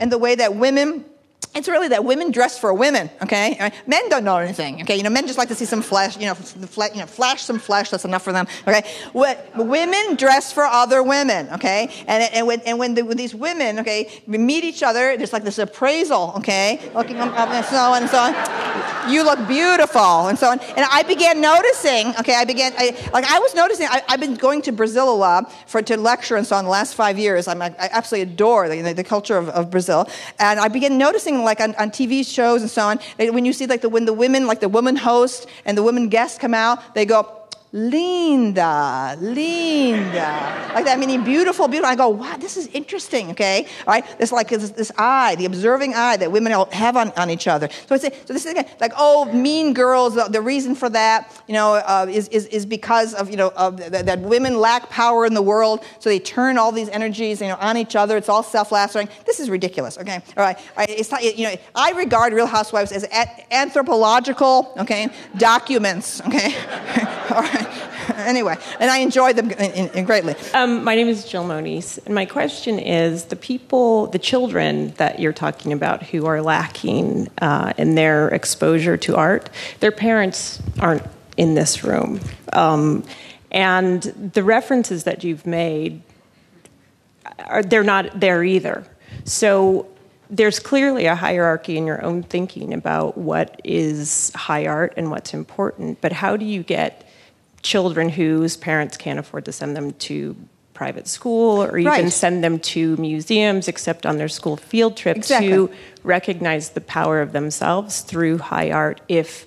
[0.01, 1.05] and the way that women
[1.57, 3.73] it's really that women dress for women, okay?
[3.87, 4.97] Men don't know anything, okay?
[4.97, 7.43] You know, men just like to see some flesh, you know, fle- you know flash
[7.43, 8.83] some flesh, that's enough for them, okay?
[9.13, 11.91] What, women dress for other women, okay?
[12.07, 15.45] And, and when, and when, the, when these women, okay, meet each other, there's like
[15.45, 16.91] this appraisal, okay?
[16.95, 19.11] Looking up and so on and so on.
[19.11, 20.59] You look beautiful, and so on.
[20.61, 24.35] And I began noticing, okay, I began, I, like I was noticing, I, have been
[24.35, 27.49] going to Brazil a lot for, to lecture and so on the last five years.
[27.49, 30.09] I'm, I absolutely adore the, the culture of, of Brazil.
[30.39, 33.67] And I began noticing like on, on TV shows and so on, when you see
[33.67, 36.95] like the, when the women, like the woman host and the women guests come out,
[36.95, 37.36] they go,
[37.77, 40.71] Linda, Linda.
[40.75, 41.93] Like that, meaning beautiful, beautiful.
[41.93, 43.67] I go, wow, this is interesting, okay?
[43.87, 44.05] All right?
[44.19, 47.69] It's like this, this eye, the observing eye that women have on, on each other.
[47.87, 51.53] So, it's, so this is like, oh, mean girls, the, the reason for that, you
[51.53, 55.27] know, uh, is, is, is because of, you know, of that, that women lack power
[55.27, 58.17] in the world, so they turn all these energies, you know, on each other.
[58.17, 59.13] It's all self-lacerating.
[59.27, 60.15] This is ridiculous, okay?
[60.15, 60.57] All right?
[60.57, 63.05] All right it's not, you know, I regard Real Housewives as
[63.51, 66.57] anthropological, okay, documents, okay?
[67.31, 67.66] all right?
[68.17, 69.49] anyway, and I enjoy them
[70.05, 70.35] greatly.
[70.55, 75.21] Um, my name is Jill Moniz, and my question is the people, the children that
[75.21, 79.51] you're talking about who are lacking uh, in their exposure to art,
[79.81, 81.03] their parents aren't
[81.37, 82.21] in this room.
[82.53, 83.05] Um,
[83.51, 86.03] and the references that you've made,
[87.47, 88.87] are, they're not there either.
[89.25, 89.89] So
[90.31, 95.35] there's clearly a hierarchy in your own thinking about what is high art and what's
[95.35, 97.06] important, but how do you get
[97.67, 100.37] children whose parents can't afford to send them to
[100.73, 102.13] private school or even right.
[102.13, 105.49] send them to museums except on their school field trip exactly.
[105.49, 105.71] to
[106.05, 109.47] recognize the power of themselves through high art if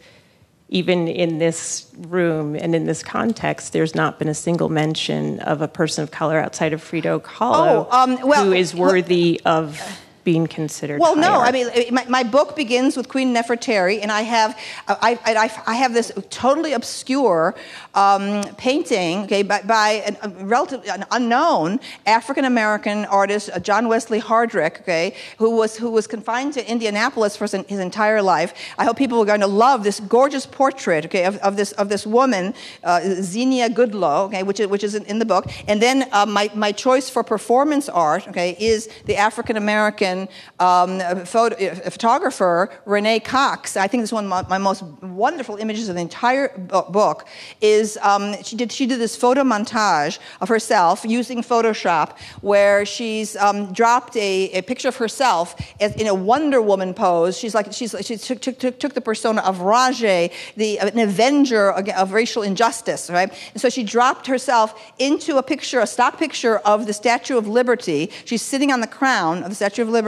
[0.70, 5.64] even in this room and in this context, there's not been a single mention of
[5.64, 9.82] a person of color outside of Frida Kahlo oh, um, well, who is worthy of
[10.24, 11.00] being considered.
[11.00, 11.40] Well, no.
[11.40, 14.58] I mean, my, my, book begins with Queen Nefertari, and I have,
[14.88, 17.56] I, I, I have this totally obscure
[17.96, 23.88] um, painting, okay, by, by an, a relative, an unknown African American artist, uh, John
[23.88, 28.54] Wesley Hardrick, okay, who was who was confined to Indianapolis for his, his, entire life.
[28.78, 31.90] I hope people are going to love this gorgeous portrait, okay, of, of this of
[31.90, 32.54] this woman,
[32.84, 35.46] uh, Xenia Goodloe, okay, which is which is in, in the book.
[35.68, 40.19] And then uh, my my choice for performance art, okay, is the African American
[40.60, 41.56] Um, photo,
[41.90, 43.78] photographer, Renee Cox.
[43.78, 47.28] I think this is one of my, most wonderful images of the entire book.
[47.62, 53.36] Is um, she did she did this photo montage of herself using Photoshop, where she's
[53.38, 57.38] um, dropped a, a, picture of herself in a Wonder Woman pose.
[57.38, 62.14] She's like she's she took, took, took the persona of Raje, the an avenger of
[62.14, 63.32] racial injustice, right?
[63.54, 67.48] And so she dropped herself into a picture, a stock picture of the Statue of
[67.48, 68.12] Liberty.
[68.26, 69.99] She's sitting on the crown of the Statue of Liberty,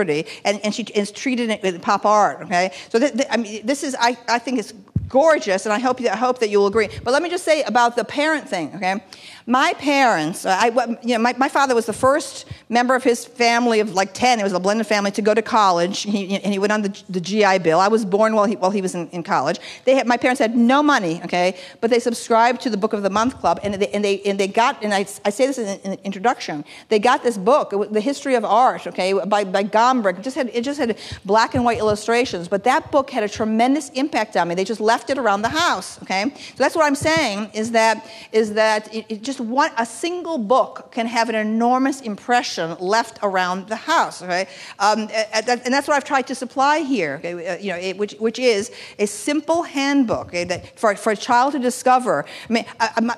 [0.46, 2.44] and, and she is treated it with pop art.
[2.44, 4.74] Okay, so th- th- I mean, this is I, I think it's
[5.12, 6.90] gorgeous, and I hope, I hope that you'll agree.
[7.04, 9.04] But let me just say about the parent thing, okay?
[9.46, 10.68] My parents, uh, I,
[11.04, 14.40] you know, my, my father was the first member of his family of like 10,
[14.40, 17.04] it was a blended family, to go to college, he, and he went on the,
[17.10, 17.80] the GI Bill.
[17.80, 19.60] I was born while he, while he was in, in college.
[19.84, 23.04] They had, my parents had no money, okay, but they subscribed to the Book of
[23.04, 25.58] the Month Club, and they, and they, and they got, and I, I say this
[25.58, 29.66] in, in the introduction, they got this book, The History of Art, okay, by, by
[29.66, 30.20] Gombrich.
[30.20, 33.30] It just, had, it just had black and white illustrations, but that book had a
[33.30, 34.56] tremendous impact on me.
[34.56, 36.32] They just left it around the house, okay?
[36.36, 40.38] So that's what I'm saying, is that, is that it, it just one, a single
[40.38, 44.22] book can have an enormous impression left around the house.
[44.22, 44.48] Okay?
[44.80, 47.48] Um, and that's what I've tried to supply here, okay?
[47.48, 51.54] Uh, you know, which, which is a simple handbook okay, that for, for a child
[51.54, 52.26] to discover.
[52.50, 52.66] I mean,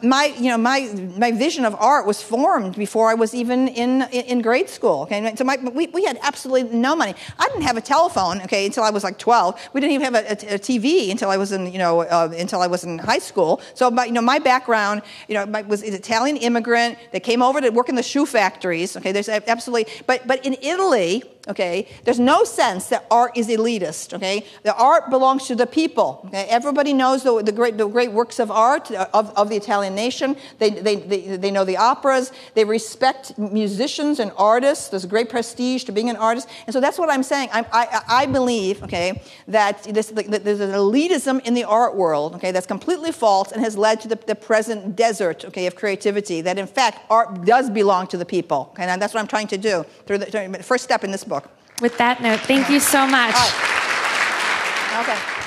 [0.02, 4.04] my, you know, my, my vision of art was formed before I was even in,
[4.12, 5.02] in grade school.
[5.04, 5.36] Okay?
[5.36, 7.16] So my, we, we had absolutely no money.
[7.38, 9.70] I didn't have a telephone okay, until I was like 12.
[9.74, 12.32] We didn't even have a, a, a TV until I was in, you know, uh,
[12.38, 13.60] until I was in high school.
[13.74, 17.42] So my, you know, my background you know, my, was an Italian immigrant that came
[17.42, 18.96] over to work in the shoe factories.
[18.96, 21.88] Okay, there's absolutely, but, but in Italy, okay?
[22.04, 24.46] There's no sense that art is elitist okay?
[24.64, 26.46] The art belongs to the people okay?
[26.50, 29.96] Everybody knows the, the great, the great works of art uh, of, of the italian
[29.96, 30.36] nation.
[30.60, 32.32] They, they, they, they know the operas.
[32.54, 34.90] They respect musicians and artists.
[34.90, 36.48] There's great prestige to being an artist.
[36.66, 37.50] And so that's what i'm saying.
[37.52, 42.52] I, I, I believe okay that, this, there's an elitism in the art world okay
[42.52, 46.58] that's completely false and has led to the, the present desert okay of creativity that
[46.58, 48.84] in fact art does belong to the people okay?
[48.84, 51.33] And that's what i'm trying to do through the first step in this book
[51.82, 53.36] with that note, thank you so much.
[53.36, 55.02] Oh.
[55.02, 55.43] Okay.